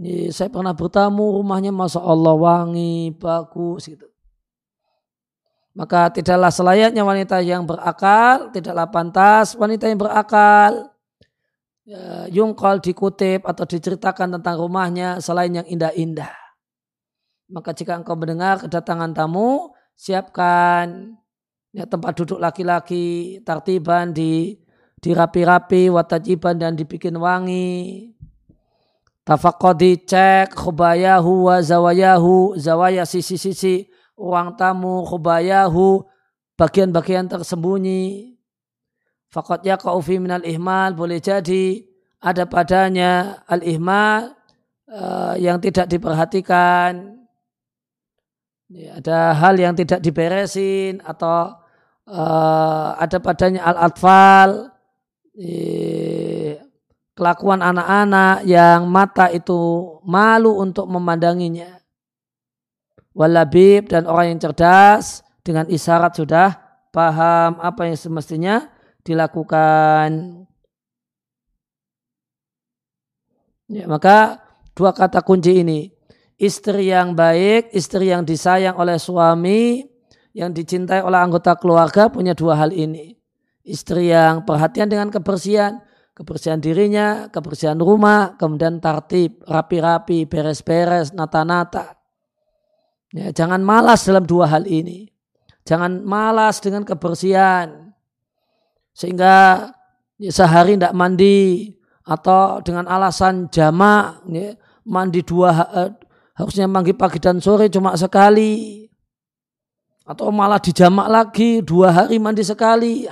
Ini 0.00 0.32
saya 0.32 0.48
pernah 0.48 0.72
bertamu, 0.72 1.36
rumahnya 1.38 1.70
Masya 1.70 2.00
Allah 2.00 2.34
wangi, 2.34 3.12
bagus 3.14 3.92
gitu. 3.92 4.08
Maka 5.76 6.08
tidaklah 6.10 6.48
selayaknya 6.48 7.02
wanita 7.04 7.42
yang 7.44 7.66
berakal, 7.66 8.50
tidaklah 8.54 8.88
pantas 8.88 9.52
wanita 9.58 9.90
yang 9.90 10.00
berakal. 10.00 10.90
Ya, 11.84 12.24
yungkol 12.32 12.80
dikutip 12.80 13.44
atau 13.44 13.68
diceritakan 13.68 14.40
tentang 14.40 14.56
rumahnya 14.56 15.20
selain 15.20 15.52
yang 15.52 15.66
indah-indah. 15.68 16.32
Maka 17.52 17.76
jika 17.76 18.00
engkau 18.00 18.16
mendengar 18.16 18.64
kedatangan 18.64 19.12
tamu, 19.12 19.76
siapkan 19.92 21.20
ya, 21.74 21.84
tempat 21.90 22.14
duduk 22.14 22.38
laki-laki 22.38 23.42
tartiban 23.42 24.14
di 24.14 24.62
dirapi-rapi 25.02 25.92
watajiban 25.92 26.56
dan 26.56 26.78
dibikin 26.78 27.18
wangi. 27.18 28.08
Tafakodi 29.24 30.04
cek 30.04 30.56
khubayahu 30.56 31.50
wa 31.52 31.60
zawayahu. 31.60 32.56
Zawaya 32.56 33.04
sisi-sisi 33.04 33.90
ruang 34.16 34.56
tamu 34.56 35.04
khubayahu. 35.04 36.06
Bagian-bagian 36.56 37.26
tersembunyi. 37.28 38.36
Fakot 39.28 39.66
ya 39.66 39.74
kaufi 39.74 40.22
minal 40.22 40.46
ihmal 40.46 40.94
boleh 40.94 41.18
jadi 41.18 41.82
ada 42.22 42.46
padanya 42.46 43.42
al 43.50 43.66
ihmal 43.66 44.30
uh, 44.86 45.34
yang 45.34 45.58
tidak 45.58 45.90
diperhatikan. 45.90 47.18
Ya, 48.70 49.02
ada 49.02 49.34
hal 49.34 49.58
yang 49.58 49.74
tidak 49.74 49.98
diberesin 49.98 51.02
atau 51.02 51.63
uh, 52.08 52.96
ada 52.98 53.18
padanya 53.20 53.64
al-atfal, 53.64 54.74
kelakuan 57.14 57.62
anak-anak 57.62 58.46
yang 58.46 58.86
mata 58.90 59.30
itu 59.30 59.58
malu 60.02 60.58
untuk 60.58 60.86
memandanginya. 60.90 61.78
Walabib 63.14 63.86
dan 63.86 64.10
orang 64.10 64.34
yang 64.34 64.40
cerdas 64.42 65.22
dengan 65.46 65.70
isyarat 65.70 66.18
sudah 66.18 66.58
paham 66.90 67.62
apa 67.62 67.86
yang 67.86 67.94
semestinya 67.94 68.66
dilakukan. 69.06 70.42
Ya, 73.70 73.86
maka 73.86 74.42
dua 74.74 74.90
kata 74.90 75.22
kunci 75.22 75.62
ini. 75.62 75.94
Istri 76.34 76.90
yang 76.90 77.14
baik, 77.14 77.70
istri 77.70 78.10
yang 78.10 78.26
disayang 78.26 78.74
oleh 78.74 78.98
suami, 78.98 79.86
yang 80.34 80.50
dicintai 80.50 81.00
oleh 81.00 81.22
anggota 81.22 81.54
keluarga 81.54 82.10
punya 82.10 82.34
dua 82.34 82.58
hal 82.58 82.74
ini. 82.74 83.14
Istri 83.64 84.12
yang 84.12 84.44
perhatian 84.44 84.90
dengan 84.90 85.08
kebersihan, 85.08 85.80
kebersihan 86.12 86.60
dirinya, 86.60 87.30
kebersihan 87.30 87.78
rumah, 87.78 88.36
kemudian 88.36 88.82
tertib, 88.82 89.40
rapi-rapi, 89.46 90.28
beres-beres, 90.28 91.14
nata-nata. 91.16 91.96
Ya, 93.14 93.30
jangan 93.30 93.62
malas 93.62 94.04
dalam 94.04 94.26
dua 94.26 94.50
hal 94.50 94.66
ini. 94.66 95.08
Jangan 95.64 96.04
malas 96.04 96.60
dengan 96.60 96.84
kebersihan. 96.84 97.94
Sehingga 98.92 99.70
ya, 100.18 100.30
sehari 100.34 100.76
tidak 100.76 100.92
mandi 100.92 101.72
atau 102.04 102.60
dengan 102.60 102.84
alasan 102.84 103.48
jamak 103.48 104.20
ya, 104.28 104.52
mandi 104.84 105.24
dua 105.24 105.50
eh, 105.72 105.90
harusnya 106.36 106.68
mandi 106.68 106.92
pagi 106.92 107.16
dan 107.16 107.40
sore 107.40 107.72
cuma 107.72 107.96
sekali 107.96 108.84
atau 110.04 110.28
malah 110.28 110.60
dijamak 110.60 111.08
lagi 111.08 111.64
dua 111.64 112.04
hari 112.04 112.20
mandi 112.20 112.44
sekali. 112.44 113.08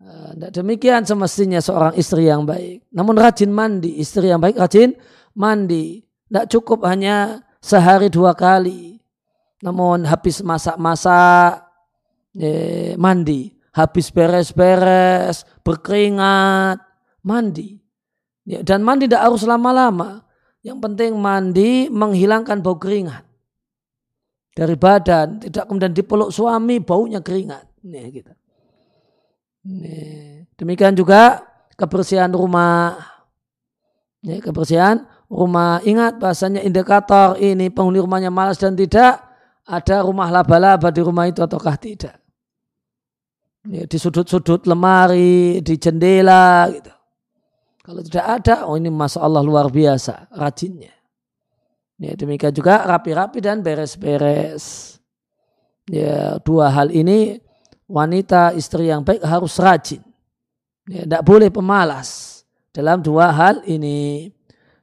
Tidak 0.00 0.48
nah, 0.48 0.50
demikian 0.50 1.04
semestinya 1.04 1.60
seorang 1.60 1.92
istri 2.00 2.24
yang 2.32 2.48
baik. 2.48 2.88
Namun 2.88 3.20
rajin 3.20 3.52
mandi, 3.52 4.00
istri 4.00 4.32
yang 4.32 4.40
baik 4.40 4.56
rajin 4.56 4.96
mandi. 5.36 6.00
Tidak 6.00 6.48
cukup 6.48 6.88
hanya 6.88 7.44
sehari 7.60 8.08
dua 8.08 8.32
kali. 8.32 8.96
Namun 9.60 10.08
habis 10.08 10.40
masak-masak, 10.40 11.68
eh, 12.40 12.96
mandi. 12.96 13.52
Habis 13.70 14.08
beres-beres, 14.10 15.44
berkeringat, 15.60 16.80
mandi. 17.20 17.78
Ya, 18.48 18.64
dan 18.64 18.80
mandi 18.80 19.06
tidak 19.06 19.28
harus 19.30 19.44
lama-lama. 19.44 20.24
Yang 20.64 20.78
penting 20.88 21.12
mandi 21.20 21.92
menghilangkan 21.92 22.64
bau 22.64 22.80
keringat 22.80 23.29
dari 24.60 24.76
badan, 24.76 25.40
tidak 25.40 25.64
kemudian 25.64 25.96
dipeluk 25.96 26.28
suami 26.28 26.84
baunya 26.84 27.24
keringat. 27.24 27.64
Nih, 27.80 28.20
gitu. 28.20 28.32
Nih. 29.72 30.44
Demikian 30.52 30.92
juga 30.92 31.40
kebersihan 31.80 32.28
rumah. 32.28 33.00
Nih, 34.20 34.44
kebersihan 34.44 35.08
rumah. 35.32 35.80
Ingat 35.80 36.20
bahasanya 36.20 36.60
indikator 36.60 37.40
ini 37.40 37.72
penghuni 37.72 38.04
rumahnya 38.04 38.28
malas 38.28 38.60
dan 38.60 38.76
tidak 38.76 39.24
ada 39.64 40.04
rumah 40.04 40.28
laba-laba 40.28 40.92
di 40.92 41.00
rumah 41.00 41.24
itu 41.24 41.40
ataukah 41.40 41.80
tidak. 41.80 42.20
Nih, 43.64 43.88
di 43.88 43.96
sudut-sudut 43.96 44.68
lemari, 44.68 45.64
di 45.64 45.74
jendela 45.80 46.68
gitu. 46.68 46.92
Kalau 47.80 48.04
tidak 48.04 48.26
ada, 48.28 48.68
oh 48.68 48.76
ini 48.76 48.92
masa 48.92 49.24
Allah 49.24 49.40
luar 49.40 49.72
biasa 49.72 50.28
rajinnya. 50.36 50.99
Ya, 52.00 52.16
demikian 52.16 52.56
juga 52.56 52.80
rapi-rapi 52.88 53.44
dan 53.44 53.60
beres-beres. 53.60 54.96
Ya, 55.84 56.40
dua 56.40 56.72
hal 56.72 56.88
ini 56.96 57.36
wanita 57.84 58.56
istri 58.56 58.88
yang 58.88 59.04
baik 59.04 59.20
harus 59.20 59.60
rajin. 59.60 60.00
Ya, 60.88 61.04
tidak 61.04 61.22
boleh 61.28 61.52
pemalas 61.52 62.40
dalam 62.72 63.04
dua 63.04 63.28
hal 63.36 63.60
ini. 63.68 64.32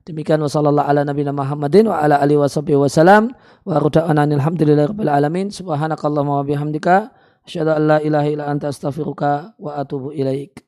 Demikian 0.05 0.39
wasallallahu 0.39 0.87
ala 0.87 1.01
nabiyina 1.03 1.33
Muhammadin 1.33 1.89
wa 1.89 1.99
ala 1.99 2.21
alihi 2.21 2.39
washabihi 2.39 2.79
wasallam 2.79 3.33
wa 3.65 3.75
ruda'ana 3.81 4.23
alhamdulillahi 4.23 4.93
rabbil 4.93 5.11
alamin 5.11 5.51
subhanakallahumma 5.51 6.39
wa 6.39 6.45
bihamdika 6.47 7.11
asyhadu 7.43 7.75
an 7.75 7.81
la 7.91 7.97
ilaha 7.99 8.27
illa 8.29 8.45
anta 8.47 8.71
astaghfiruka 8.71 9.57
wa 9.59 9.75
atubu 9.75 10.15
ilaik. 10.15 10.66